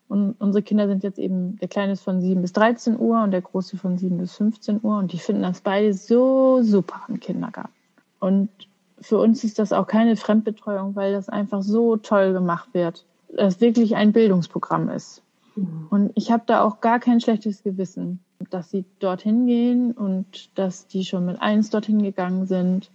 Und 0.09 0.35
unsere 0.39 0.63
Kinder 0.63 0.87
sind 0.87 1.03
jetzt 1.03 1.19
eben, 1.19 1.57
der 1.59 1.69
Kleine 1.69 1.93
ist 1.93 2.03
von 2.03 2.21
7 2.21 2.43
bis 2.43 2.53
13 2.53 2.99
Uhr 2.99 3.23
und 3.23 3.31
der 3.31 3.41
Große 3.41 3.77
von 3.77 3.97
7 3.97 4.19
bis 4.19 4.35
15 4.37 4.81
Uhr 4.83 4.99
und 4.99 5.13
die 5.13 5.19
finden 5.19 5.43
das 5.43 5.61
beide 5.61 5.95
so 5.95 6.63
super 6.63 7.01
im 7.09 7.21
Kindergarten. 7.21 7.73
Und 8.21 8.51
für 9.01 9.19
uns 9.19 9.45
ist 9.45 9.59
das 9.59 9.73
auch 9.73 9.87
keine 9.87 10.17
Fremdbetreuung, 10.17 10.95
weil 10.95 11.13
das 11.13 11.29
einfach 11.29 11.63
so 11.63 11.97
toll 11.97 12.33
gemacht 12.33 12.69
wird, 12.73 13.05
dass 13.35 13.61
wirklich 13.61 13.97
ein 13.97 14.13
Bildungsprogramm 14.13 14.89
ist. 14.89 15.23
Mhm. 15.57 15.87
Und 15.91 16.13
ich 16.15 16.31
habe 16.31 16.45
da 16.47 16.63
auch 16.63 16.81
gar 16.81 17.01
kein 17.01 17.21
schlechtes 17.21 17.63
Gewissen, 17.63 18.21
dass 18.51 18.71
sie 18.71 18.85
dorthin 18.99 19.47
gehen 19.47 19.93
und 19.93 20.57
dass 20.59 20.87
die 20.87 21.05
schon 21.05 21.27
mit 21.27 21.41
eins 21.41 21.71
dorthin 21.71 22.03
gegangen 22.03 22.47
sind. 22.47 22.91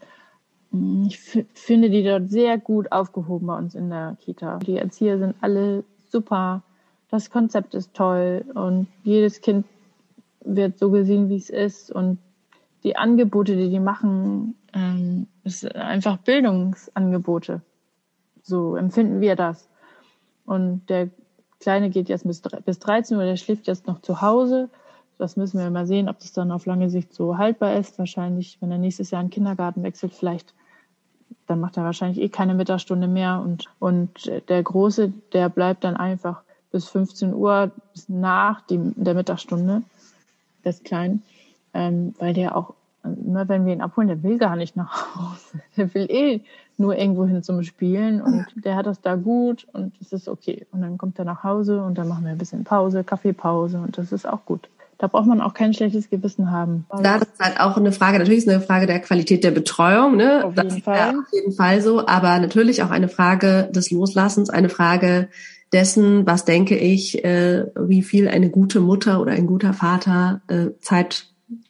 Ich 1.08 1.20
finde 1.20 1.90
die 1.90 2.04
dort 2.04 2.30
sehr 2.30 2.60
gut 2.60 2.92
aufgehoben 2.92 3.48
bei 3.48 3.58
uns 3.58 3.74
in 3.74 3.90
der 3.90 4.18
Kita. 4.22 4.58
Die 4.60 4.78
Erzieher 4.78 5.18
sind 5.18 5.36
alle 5.42 5.84
super. 6.12 6.62
Das 7.10 7.30
Konzept 7.30 7.74
ist 7.74 7.94
toll 7.94 8.46
und 8.54 8.88
jedes 9.04 9.42
Kind 9.42 9.66
wird 10.42 10.78
so 10.78 10.92
gesehen, 10.92 11.30
wie 11.30 11.38
es 11.38 11.50
ist 11.50 11.92
und 11.92 12.20
die 12.84 12.96
Angebote, 12.96 13.56
die 13.56 13.70
die 13.70 13.80
machen, 13.80 14.56
ähm, 14.74 15.28
ist 15.44 15.76
einfach 15.76 16.18
Bildungsangebote. 16.18 17.62
So 18.42 18.76
empfinden 18.76 19.22
wir 19.22 19.36
das. 19.36 19.68
Und 20.46 20.90
der 20.90 21.10
Kleine 21.60 21.90
geht 21.90 22.10
jetzt 22.10 22.26
bis, 22.26 22.42
bis 22.42 22.80
13 22.80 23.18
Uhr, 23.18 23.24
der 23.24 23.36
schläft 23.36 23.68
jetzt 23.68 23.88
noch 23.88 24.02
zu 24.02 24.22
Hause. 24.22 24.70
Das 25.18 25.36
müssen 25.36 25.60
wir 25.60 25.70
mal 25.70 25.86
sehen, 25.86 26.08
ob 26.08 26.20
das 26.20 26.32
dann 26.32 26.52
auf 26.52 26.66
lange 26.66 26.90
Sicht 26.90 27.14
so 27.14 27.38
haltbar 27.38 27.76
ist. 27.76 28.00
Wahrscheinlich, 28.00 28.58
wenn 28.62 28.72
er 28.72 28.78
nächstes 28.78 29.12
Jahr 29.12 29.22
in 29.22 29.28
den 29.28 29.34
Kindergarten 29.34 29.84
wechselt, 29.84 30.14
vielleicht, 30.14 30.54
dann 31.46 31.60
macht 31.60 31.76
er 31.76 31.84
wahrscheinlich 31.84 32.22
eh 32.22 32.30
keine 32.30 32.54
Mittagsstunde 32.54 33.08
mehr. 33.08 33.42
Und, 33.42 33.66
und 33.80 34.32
der 34.48 34.64
Große, 34.64 35.12
der 35.34 35.50
bleibt 35.50 35.84
dann 35.84 35.98
einfach 35.98 36.44
bis 36.72 36.88
15 36.88 37.34
Uhr, 37.34 37.72
bis 37.94 38.10
nach 38.10 38.62
die, 38.68 38.80
der 38.96 39.14
Mittagsstunde 39.14 39.84
des 40.64 40.84
Kleinen 40.84 41.24
ähm, 41.74 42.14
weil 42.20 42.34
der 42.34 42.56
auch, 42.56 42.74
immer 43.04 43.48
wenn 43.48 43.66
wir 43.66 43.74
ihn 43.74 43.82
abholen, 43.82 44.08
der 44.08 44.24
will 44.24 44.38
gar 44.38 44.56
nicht 44.56 44.76
nach 44.76 45.16
Hause. 45.16 45.62
Der 45.78 45.94
will 45.94 46.08
eh 46.10 46.42
nur 46.78 46.98
irgendwo 46.98 47.26
hin 47.26 47.44
zum 47.44 47.62
Spielen 47.64 48.22
und 48.22 48.46
der 48.56 48.78
hat 48.78 48.86
das 48.86 49.02
da 49.02 49.16
gut 49.16 49.68
und 49.74 49.92
es 50.00 50.14
ist 50.14 50.30
okay. 50.30 50.66
Und 50.72 50.82
dann 50.82 50.98
kommt 50.98 51.20
er 51.20 51.26
nach 51.26 51.44
Hause 51.44 51.84
und 51.84 51.98
dann 51.98 52.08
machen 52.08 52.24
wir 52.24 52.32
ein 52.32 52.38
bisschen 52.38 52.64
Pause, 52.64 53.04
Kaffeepause 53.04 53.80
und 53.80 53.98
das 53.98 54.14
ist 54.14 54.26
auch 54.26 54.46
gut. 54.46 54.70
Da 54.98 55.08
braucht 55.08 55.26
man 55.26 55.42
auch 55.42 55.54
kein 55.54 55.74
schlechtes 55.74 56.10
Gewissen 56.10 56.52
haben. 56.52 56.86
Da 56.90 57.18
ist 57.18 57.28
halt 57.38 57.60
auch 57.60 57.76
eine 57.76 57.92
Frage, 57.92 58.20
natürlich 58.20 58.46
ist 58.46 58.50
eine 58.50 58.62
Frage 58.62 58.86
der 58.86 59.02
Qualität 59.02 59.44
der 59.44 59.52
Betreuung, 59.52 60.16
ne? 60.16 60.46
Auf 60.46 60.56
jeden 60.56 60.70
das 60.70 60.80
Fall. 60.80 60.98
Ja 60.98 61.10
auf 61.10 61.34
jeden 61.34 61.52
Fall 61.52 61.82
so, 61.82 62.08
aber 62.08 62.40
natürlich 62.40 62.82
auch 62.82 62.92
eine 62.92 63.10
Frage 63.10 63.70
des 63.74 63.92
Loslassens, 63.92 64.50
eine 64.50 64.70
Frage 64.70 65.28
dessen, 65.74 66.26
was 66.26 66.46
denke 66.46 66.78
ich, 66.78 67.24
äh, 67.24 67.66
wie 67.76 68.02
viel 68.02 68.28
eine 68.28 68.50
gute 68.50 68.80
Mutter 68.80 69.22
oder 69.22 69.32
ein 69.32 69.48
guter 69.48 69.74
Vater 69.74 70.42
äh, 70.48 70.68
Zeit 70.82 71.28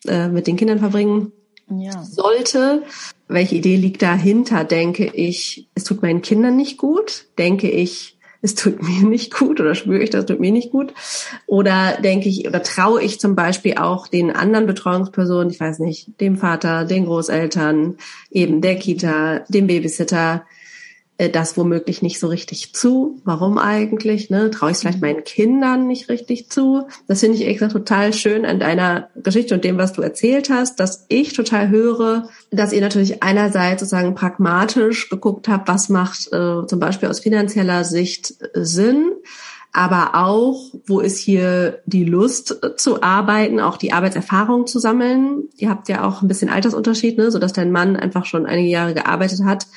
äh, 0.07 0.27
mit 0.27 0.47
den 0.47 0.55
Kindern 0.55 0.79
verbringen 0.79 1.31
ja. 1.69 2.03
sollte. 2.03 2.83
Welche 3.27 3.55
Idee 3.55 3.75
liegt 3.75 4.01
dahinter? 4.01 4.63
Denke 4.63 5.05
ich, 5.05 5.69
es 5.75 5.83
tut 5.83 6.01
meinen 6.01 6.21
Kindern 6.21 6.55
nicht 6.55 6.77
gut? 6.77 7.25
Denke 7.37 7.69
ich, 7.69 8.17
es 8.41 8.55
tut 8.55 8.81
mir 8.83 9.07
nicht 9.07 9.33
gut 9.33 9.59
oder 9.59 9.75
spüre 9.75 10.01
ich, 10.01 10.09
das 10.09 10.25
tut 10.25 10.39
mir 10.39 10.51
nicht 10.51 10.71
gut? 10.71 10.93
Oder 11.45 11.97
denke 12.01 12.29
ich 12.29 12.47
oder 12.47 12.63
traue 12.63 13.01
ich 13.03 13.19
zum 13.19 13.35
Beispiel 13.35 13.75
auch 13.75 14.07
den 14.07 14.31
anderen 14.31 14.65
Betreuungspersonen, 14.65 15.49
ich 15.49 15.59
weiß 15.59 15.79
nicht, 15.79 16.19
dem 16.21 16.37
Vater, 16.37 16.85
den 16.85 17.05
Großeltern, 17.05 17.97
eben 18.31 18.61
der 18.61 18.75
Kita, 18.75 19.39
dem 19.49 19.67
Babysitter, 19.67 20.45
das 21.27 21.57
womöglich 21.57 22.01
nicht 22.01 22.17
so 22.17 22.27
richtig 22.27 22.73
zu. 22.73 23.19
Warum 23.25 23.57
eigentlich? 23.57 24.29
Ne? 24.29 24.49
Traue 24.51 24.69
ich 24.69 24.75
es 24.75 24.81
vielleicht 24.81 25.01
meinen 25.01 25.25
Kindern 25.25 25.85
nicht 25.85 26.07
richtig 26.07 26.49
zu? 26.49 26.87
Das 27.09 27.19
finde 27.19 27.37
ich 27.37 27.53
gesagt 27.53 27.73
total 27.73 28.13
schön 28.13 28.45
an 28.45 28.59
deiner 28.59 29.09
Geschichte 29.15 29.53
und 29.53 29.65
dem, 29.65 29.77
was 29.77 29.91
du 29.91 30.01
erzählt 30.01 30.49
hast, 30.49 30.79
dass 30.79 31.05
ich 31.09 31.33
total 31.33 31.67
höre, 31.67 32.29
dass 32.51 32.71
ihr 32.71 32.79
natürlich 32.79 33.21
einerseits 33.21 33.81
sozusagen 33.81 34.15
pragmatisch 34.15 35.09
geguckt 35.09 35.49
habt, 35.49 35.67
was 35.67 35.89
macht 35.89 36.27
äh, 36.27 36.65
zum 36.65 36.79
Beispiel 36.79 37.09
aus 37.09 37.19
finanzieller 37.19 37.83
Sicht 37.83 38.35
äh, 38.53 38.63
Sinn, 38.63 39.11
aber 39.73 40.15
auch, 40.15 40.73
wo 40.87 41.01
ist 41.01 41.19
hier 41.19 41.79
die 41.85 42.05
Lust 42.05 42.63
äh, 42.63 42.75
zu 42.77 43.03
arbeiten, 43.03 43.59
auch 43.59 43.75
die 43.75 43.91
Arbeitserfahrung 43.91 44.67
zu 44.67 44.79
sammeln. 44.79 45.49
Ihr 45.57 45.69
habt 45.69 45.89
ja 45.89 46.07
auch 46.07 46.21
ein 46.21 46.29
bisschen 46.29 46.49
Altersunterschied, 46.49 47.17
ne, 47.17 47.29
so 47.29 47.39
dass 47.39 47.51
dein 47.51 47.71
Mann 47.71 47.97
einfach 47.97 48.25
schon 48.25 48.45
einige 48.45 48.69
Jahre 48.69 48.93
gearbeitet 48.93 49.43
hat 49.43 49.67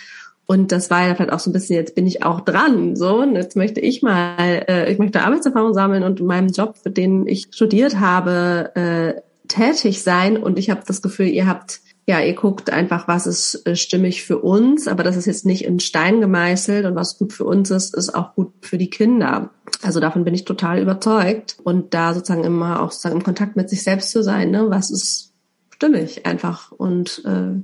und 0.46 0.72
das 0.72 0.90
war 0.90 1.06
ja 1.06 1.14
vielleicht 1.14 1.32
auch 1.32 1.38
so 1.38 1.50
ein 1.50 1.52
bisschen, 1.52 1.76
jetzt 1.76 1.94
bin 1.94 2.06
ich 2.06 2.24
auch 2.24 2.40
dran, 2.40 2.96
so, 2.96 3.20
und 3.20 3.36
jetzt 3.36 3.56
möchte 3.56 3.80
ich 3.80 4.02
mal, 4.02 4.64
äh, 4.68 4.92
ich 4.92 4.98
möchte 4.98 5.22
Arbeitserfahrung 5.22 5.72
sammeln 5.72 6.02
und 6.02 6.20
in 6.20 6.26
meinem 6.26 6.48
Job, 6.48 6.76
für 6.82 6.90
den 6.90 7.26
ich 7.26 7.48
studiert 7.52 8.00
habe, 8.00 8.70
äh, 8.74 9.20
tätig 9.48 10.02
sein. 10.02 10.36
Und 10.36 10.58
ich 10.58 10.70
habe 10.70 10.82
das 10.86 11.02
Gefühl, 11.02 11.26
ihr 11.28 11.46
habt, 11.46 11.80
ja, 12.06 12.20
ihr 12.20 12.34
guckt 12.34 12.70
einfach, 12.70 13.06
was 13.06 13.26
ist 13.26 13.66
äh, 13.66 13.76
stimmig 13.76 14.24
für 14.24 14.38
uns, 14.38 14.88
aber 14.88 15.04
das 15.04 15.16
ist 15.16 15.26
jetzt 15.26 15.46
nicht 15.46 15.64
in 15.64 15.78
Stein 15.78 16.20
gemeißelt 16.20 16.84
und 16.86 16.96
was 16.96 17.18
gut 17.18 17.32
für 17.32 17.44
uns 17.44 17.70
ist, 17.70 17.94
ist 17.94 18.14
auch 18.14 18.34
gut 18.34 18.52
für 18.62 18.78
die 18.78 18.90
Kinder. 18.90 19.50
Also 19.82 20.00
davon 20.00 20.24
bin 20.24 20.34
ich 20.34 20.44
total 20.44 20.80
überzeugt. 20.80 21.56
Und 21.62 21.94
da 21.94 22.14
sozusagen 22.14 22.44
immer 22.44 22.82
auch 22.82 22.90
sozusagen 22.90 23.16
im 23.16 23.24
Kontakt 23.24 23.56
mit 23.56 23.70
sich 23.70 23.82
selbst 23.82 24.10
zu 24.10 24.22
sein, 24.22 24.50
ne, 24.50 24.66
was 24.68 24.90
ist 24.90 25.32
stimmig 25.70 26.26
einfach 26.26 26.72
und 26.72 27.22
äh, 27.24 27.60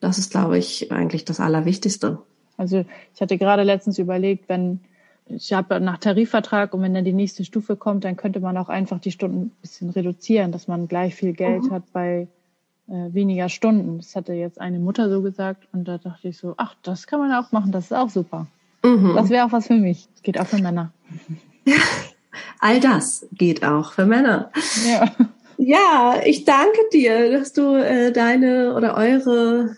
das 0.00 0.18
ist, 0.18 0.30
glaube 0.30 0.58
ich, 0.58 0.92
eigentlich 0.92 1.24
das 1.24 1.40
Allerwichtigste. 1.40 2.18
Also 2.56 2.84
ich 3.14 3.20
hatte 3.20 3.38
gerade 3.38 3.62
letztens 3.62 3.98
überlegt, 3.98 4.48
wenn 4.48 4.80
ich 5.28 5.52
habe 5.52 5.80
nach 5.80 5.98
Tarifvertrag 5.98 6.72
und 6.72 6.82
wenn 6.82 6.94
dann 6.94 7.04
die 7.04 7.12
nächste 7.12 7.44
Stufe 7.44 7.76
kommt, 7.76 8.04
dann 8.04 8.16
könnte 8.16 8.40
man 8.40 8.56
auch 8.56 8.68
einfach 8.68 9.00
die 9.00 9.10
Stunden 9.10 9.46
ein 9.46 9.52
bisschen 9.60 9.90
reduzieren, 9.90 10.52
dass 10.52 10.68
man 10.68 10.86
gleich 10.86 11.16
viel 11.16 11.32
Geld 11.32 11.64
mhm. 11.64 11.70
hat 11.72 11.82
bei 11.92 12.28
äh, 12.88 13.12
weniger 13.12 13.48
Stunden. 13.48 13.98
Das 13.98 14.14
hatte 14.14 14.34
jetzt 14.34 14.60
eine 14.60 14.78
Mutter 14.78 15.10
so 15.10 15.22
gesagt 15.22 15.66
und 15.72 15.88
da 15.88 15.98
dachte 15.98 16.28
ich 16.28 16.38
so, 16.38 16.54
ach, 16.56 16.76
das 16.82 17.08
kann 17.08 17.18
man 17.18 17.32
auch 17.32 17.50
machen, 17.50 17.72
das 17.72 17.86
ist 17.86 17.92
auch 17.92 18.10
super. 18.10 18.46
Mhm. 18.84 19.14
Das 19.16 19.30
wäre 19.30 19.44
auch 19.44 19.52
was 19.52 19.66
für 19.66 19.74
mich. 19.74 20.06
Das 20.14 20.22
geht 20.22 20.38
auch 20.38 20.46
für 20.46 20.62
Männer. 20.62 20.92
All 22.60 22.78
das 22.80 23.26
geht 23.32 23.64
auch 23.64 23.92
für 23.92 24.06
Männer. 24.06 24.50
Ja. 24.86 25.12
Ja, 25.58 26.20
ich 26.22 26.44
danke 26.44 26.78
dir, 26.92 27.32
dass 27.32 27.54
du 27.54 27.76
äh, 27.76 28.12
deine 28.12 28.74
oder 28.74 28.94
eure 28.94 29.74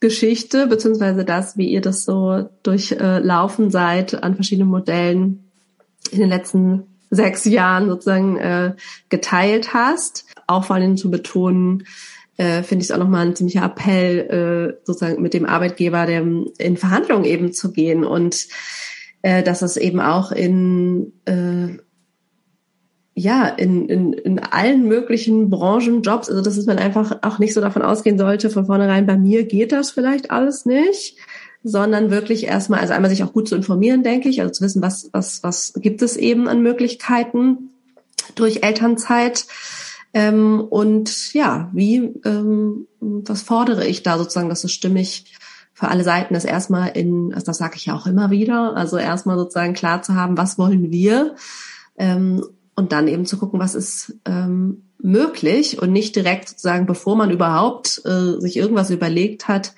Geschichte, 0.00 0.66
beziehungsweise 0.66 1.24
das, 1.24 1.56
wie 1.58 1.68
ihr 1.68 1.82
das 1.82 2.04
so 2.04 2.48
durchlaufen 2.62 3.70
seid 3.70 4.22
an 4.22 4.34
verschiedenen 4.34 4.70
Modellen 4.70 5.44
in 6.10 6.20
den 6.20 6.30
letzten 6.30 6.84
sechs 7.10 7.44
Jahren 7.44 7.88
sozusagen 7.88 8.38
äh, 8.38 8.74
geteilt 9.08 9.74
hast. 9.74 10.24
Auch 10.46 10.64
vor 10.64 10.76
allem 10.76 10.96
zu 10.96 11.10
betonen, 11.10 11.84
äh, 12.36 12.62
finde 12.62 12.82
ich 12.82 12.88
es 12.88 12.92
auch 12.92 12.98
nochmal 12.98 13.26
ein 13.26 13.36
ziemlicher 13.36 13.64
Appell, 13.64 14.76
äh, 14.78 14.80
sozusagen 14.86 15.20
mit 15.20 15.34
dem 15.34 15.44
Arbeitgeber 15.44 16.06
der, 16.06 16.22
in 16.22 16.76
Verhandlungen 16.78 17.24
eben 17.24 17.52
zu 17.52 17.72
gehen 17.72 18.04
und 18.04 18.48
äh, 19.22 19.42
dass 19.42 19.60
es 19.60 19.76
eben 19.76 20.00
auch 20.00 20.32
in 20.32 21.12
äh, 21.26 21.76
ja, 23.20 23.46
in, 23.48 23.86
in, 23.88 24.12
in 24.14 24.38
allen 24.38 24.88
möglichen 24.88 25.50
Branchen, 25.50 26.02
Jobs, 26.02 26.30
also 26.30 26.42
dass 26.42 26.64
man 26.64 26.78
einfach 26.78 27.18
auch 27.22 27.38
nicht 27.38 27.52
so 27.52 27.60
davon 27.60 27.82
ausgehen 27.82 28.18
sollte, 28.18 28.48
von 28.48 28.66
vornherein, 28.66 29.06
bei 29.06 29.18
mir 29.18 29.44
geht 29.44 29.72
das 29.72 29.90
vielleicht 29.90 30.30
alles 30.30 30.64
nicht, 30.64 31.16
sondern 31.62 32.10
wirklich 32.10 32.44
erstmal, 32.44 32.80
also 32.80 32.94
einmal 32.94 33.10
sich 33.10 33.22
auch 33.22 33.34
gut 33.34 33.46
zu 33.46 33.56
informieren, 33.56 34.02
denke 34.02 34.30
ich, 34.30 34.40
also 34.40 34.52
zu 34.52 34.64
wissen, 34.64 34.80
was, 34.80 35.10
was, 35.12 35.42
was 35.42 35.74
gibt 35.76 36.00
es 36.00 36.16
eben 36.16 36.48
an 36.48 36.62
Möglichkeiten 36.62 37.70
durch 38.36 38.62
Elternzeit. 38.62 39.46
Ähm, 40.14 40.66
und 40.70 41.34
ja, 41.34 41.70
wie, 41.74 42.14
ähm, 42.24 42.86
was 43.00 43.42
fordere 43.42 43.86
ich 43.86 44.02
da 44.02 44.16
sozusagen, 44.16 44.48
dass 44.48 44.64
es 44.64 44.72
stimmig 44.72 45.36
für 45.74 45.88
alle 45.88 46.04
Seiten 46.04 46.34
ist 46.34 46.44
erstmal 46.44 46.90
in, 46.96 47.32
also 47.34 47.46
das 47.46 47.58
sage 47.58 47.76
ich 47.76 47.86
ja 47.86 47.94
auch 47.94 48.06
immer 48.06 48.30
wieder, 48.30 48.76
also 48.76 48.96
erstmal 48.96 49.36
sozusagen 49.36 49.74
klar 49.74 50.00
zu 50.02 50.14
haben, 50.14 50.38
was 50.38 50.58
wollen 50.58 50.90
wir 50.90 51.34
ähm, 51.98 52.42
und 52.80 52.92
dann 52.92 53.08
eben 53.08 53.26
zu 53.26 53.38
gucken, 53.38 53.60
was 53.60 53.74
ist 53.74 54.14
ähm, 54.24 54.84
möglich 54.98 55.80
und 55.80 55.92
nicht 55.92 56.16
direkt 56.16 56.48
sozusagen, 56.48 56.86
bevor 56.86 57.14
man 57.14 57.30
überhaupt 57.30 58.02
äh, 58.06 58.40
sich 58.40 58.56
irgendwas 58.56 58.90
überlegt 58.90 59.48
hat, 59.48 59.74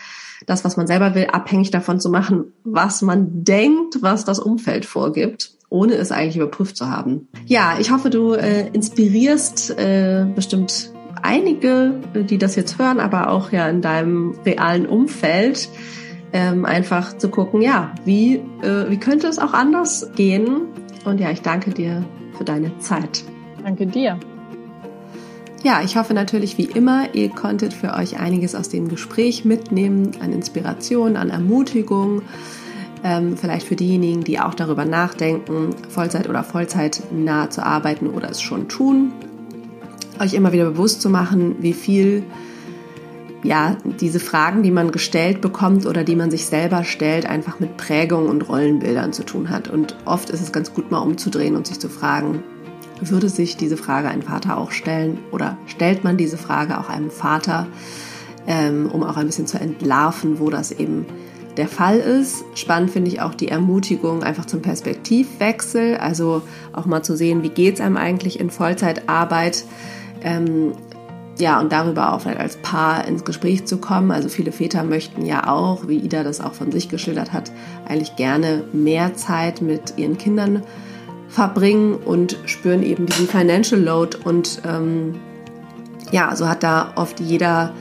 das, 0.47 0.65
was 0.65 0.77
man 0.77 0.87
selber 0.87 1.15
will, 1.15 1.27
abhängig 1.33 1.71
davon 1.71 2.01
zu 2.01 2.11
machen, 2.11 2.53
was 2.65 3.03
man 3.03 3.45
denkt, 3.45 3.99
was 4.03 4.25
das 4.25 4.39
Umfeld 4.39 4.85
vorgibt, 4.85 5.53
ohne 5.69 5.95
es 5.95 6.13
eigentlich 6.13 6.37
überprüft 6.37 6.77
zu 6.77 6.89
haben. 6.89 7.29
Ja, 7.47 7.77
ich 7.81 7.91
hoffe, 7.91 8.09
du 8.09 8.35
äh, 8.35 8.69
inspirierst 8.69 9.71
äh, 9.79 10.27
bestimmt 10.35 10.93
einige, 11.23 12.01
die 12.15 12.39
das 12.39 12.57
jetzt 12.57 12.79
hören, 12.79 13.01
aber 13.01 13.31
auch 13.31 13.53
ja 13.53 13.69
in 13.69 13.83
deinem 13.83 14.35
realen 14.45 14.87
Umfeld, 14.87 15.69
ähm, 16.33 16.65
einfach 16.65 17.19
zu 17.19 17.29
gucken, 17.29 17.63
ja, 17.63 17.95
wie, 18.05 18.37
äh, 18.63 18.89
wie 18.89 18.97
könnte 18.99 19.27
es 19.27 19.39
auch 19.39 19.53
anders 19.53 20.11
gehen? 20.17 20.63
Und 21.05 21.21
ja, 21.21 21.31
ich 21.31 21.43
danke 21.43 21.73
dir 21.73 22.05
für 22.43 22.45
deine 22.45 22.77
Zeit. 22.79 23.23
Danke 23.63 23.87
dir. 23.87 24.19
Ja, 25.63 25.81
ich 25.85 25.97
hoffe 25.97 26.13
natürlich 26.13 26.59
wie 26.59 26.65
immer, 26.65 27.15
ihr 27.15 27.29
konntet 27.29 27.73
für 27.73 27.95
euch 27.95 28.19
einiges 28.19 28.57
aus 28.57 28.69
dem 28.69 28.89
Gespräch 28.89 29.45
mitnehmen, 29.45 30.11
an 30.21 30.33
Inspiration, 30.33 31.17
an 31.17 31.31
Ermutigung. 31.31 32.23
Ähm, 33.05 33.37
vielleicht 33.37 33.69
für 33.69 33.77
diejenigen, 33.77 34.25
die 34.25 34.41
auch 34.41 34.55
darüber 34.55 34.85
nachdenken, 34.85 35.71
Vollzeit 35.89 36.29
oder 36.29 36.43
Vollzeit 36.43 37.03
nah 37.13 37.49
zu 37.49 37.65
arbeiten 37.65 38.09
oder 38.09 38.29
es 38.29 38.43
schon 38.43 38.69
tun. 38.69 39.13
Euch 40.19 40.35
immer 40.35 40.53
wieder 40.53 40.65
bewusst 40.65 41.01
zu 41.01 41.11
machen, 41.11 41.57
wie 41.61 41.75
viel 41.75 42.25
ja, 43.43 43.77
diese 44.01 44.21
Fragen, 44.21 44.63
die 44.63 44.71
man 44.71 44.93
gestellt 44.93 45.41
bekommt 45.41 45.87
oder 45.87 46.05
die 46.05 46.17
man 46.17 46.31
sich 46.31 46.47
selber 46.47 46.85
stellt, 46.85 47.27
einfach 47.27 47.59
mit 47.59 47.77
Prägung 47.77 48.29
und 48.29 48.49
Rollenbildern 48.49 49.13
zu 49.13 49.25
tun 49.25 49.51
hat. 49.51 49.69
Und 49.69 49.97
oft 50.05 50.31
ist 50.31 50.41
es 50.41 50.53
ganz 50.53 50.73
gut 50.73 50.91
mal 50.91 50.99
umzudrehen 50.99 51.57
und 51.57 51.67
sich 51.67 51.81
zu 51.81 51.89
fragen, 51.89 52.43
würde 53.01 53.29
sich 53.29 53.57
diese 53.57 53.77
Frage 53.77 54.09
ein 54.09 54.23
Vater 54.23 54.59
auch 54.59 54.71
stellen 54.71 55.19
oder 55.33 55.59
stellt 55.67 56.05
man 56.05 56.17
diese 56.17 56.37
Frage 56.37 56.79
auch 56.79 56.89
einem 56.89 57.11
Vater, 57.11 57.67
ähm, 58.47 58.89
um 58.93 59.03
auch 59.03 59.17
ein 59.17 59.27
bisschen 59.27 59.49
zu 59.49 59.59
entlarven, 59.59 60.39
wo 60.39 60.51
das 60.51 60.71
eben 60.71 61.07
der 61.57 61.69
Fall 61.69 61.99
ist. 61.99 62.45
Spannend 62.55 62.91
finde 62.91 63.11
ich 63.11 63.21
auch 63.21 63.35
die 63.35 63.49
Ermutigung 63.49 64.23
einfach 64.23 64.47
zum 64.47 64.63
Perspektivwechsel, 64.63 65.97
also 65.97 66.43
auch 66.73 66.87
mal 66.87 67.03
zu 67.03 67.17
sehen, 67.17 67.43
wie 67.43 67.51
geht 67.51 67.75
es 67.75 67.81
einem 67.81 67.97
eigentlich 67.97 68.41
in 68.41 68.51
Vollzeitarbeit. 68.51 69.65
Ähm, 70.23 70.73
ja, 71.43 71.59
und 71.59 71.73
darüber 71.73 72.13
auch 72.13 72.21
vielleicht 72.21 72.39
als 72.39 72.57
Paar 72.59 73.05
ins 73.09 73.25
Gespräch 73.25 73.65
zu 73.65 73.79
kommen. 73.79 74.13
Also 74.13 74.29
viele 74.29 74.53
Väter 74.53 74.85
möchten 74.85 75.27
ja 75.27 75.49
auch, 75.49 75.89
wie 75.89 75.99
Ida 75.99 76.23
das 76.23 76.41
auch 76.41 76.55
von 76.55 76.71
sich 76.71 76.89
geschildert 76.89 77.33
hat, 77.33 77.51
eigentlich 77.89 78.15
gerne 78.15 78.63
mehr 78.73 79.15
Zeit 79.15 79.61
mit 79.61 79.95
ihren 79.97 80.19
Kindern 80.19 80.63
verbringen 81.29 81.95
und 81.97 82.39
spüren 82.47 82.85
eben 82.85 83.07
diesen 83.07 83.27
Financial 83.27 83.81
Load. 83.81 84.19
Und 84.25 84.63
ähm, 84.65 85.17
ja, 86.13 86.37
so 86.37 86.49
hat 86.49 86.63
da 86.63 86.93
oft 86.95 87.19
jeder 87.19 87.73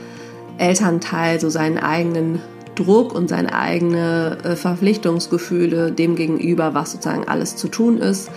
Elternteil 0.58 1.38
so 1.38 1.48
seinen 1.48 1.78
eigenen 1.78 2.40
Druck 2.74 3.14
und 3.14 3.28
seine 3.28 3.54
eigene 3.54 4.38
äh, 4.42 4.56
Verpflichtungsgefühle 4.56 5.92
dem 5.92 6.16
gegenüber, 6.16 6.74
was 6.74 6.90
sozusagen 6.90 7.28
alles 7.28 7.54
zu 7.54 7.68
tun 7.68 7.98
ist. 7.98 8.28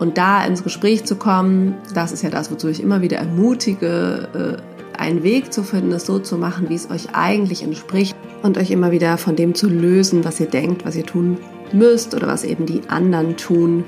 Und 0.00 0.16
da 0.16 0.42
ins 0.44 0.64
Gespräch 0.64 1.04
zu 1.04 1.16
kommen, 1.16 1.74
das 1.94 2.10
ist 2.10 2.22
ja 2.22 2.30
das, 2.30 2.50
wozu 2.50 2.68
ich 2.68 2.82
immer 2.82 3.02
wieder 3.02 3.18
ermutige, 3.18 4.28
äh, 4.58 4.98
einen 4.98 5.22
Weg 5.22 5.52
zu 5.52 5.62
finden, 5.62 5.92
es 5.92 6.06
so 6.06 6.18
zu 6.18 6.38
machen, 6.38 6.70
wie 6.70 6.74
es 6.74 6.90
euch 6.90 7.14
eigentlich 7.14 7.62
entspricht 7.62 8.16
und 8.42 8.56
euch 8.56 8.70
immer 8.70 8.90
wieder 8.90 9.18
von 9.18 9.36
dem 9.36 9.54
zu 9.54 9.68
lösen, 9.68 10.24
was 10.24 10.40
ihr 10.40 10.46
denkt, 10.46 10.86
was 10.86 10.96
ihr 10.96 11.04
tun 11.04 11.38
müsst 11.72 12.14
oder 12.14 12.26
was 12.26 12.44
eben 12.44 12.64
die 12.64 12.80
anderen 12.88 13.36
tun. 13.36 13.84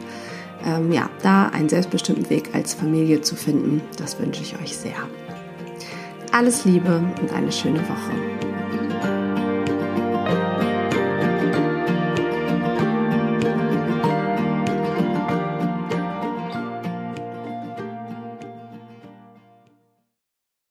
Ähm, 0.67 0.93
ja, 0.93 1.09
da 1.23 1.47
einen 1.47 1.71
selbstbestimmten 1.71 2.29
Weg 2.29 2.51
als 2.53 2.75
Familie 2.75 3.23
zu 3.23 3.35
finden, 3.35 3.81
das 3.99 4.21
wünsche 4.21 4.43
ich 4.43 4.55
euch 4.61 4.77
sehr. 4.77 4.93
Alles 6.31 6.67
Liebe 6.67 7.03
und 7.21 7.33
eine 7.33 7.51
schöne 7.51 7.81
Woche. 7.81 8.52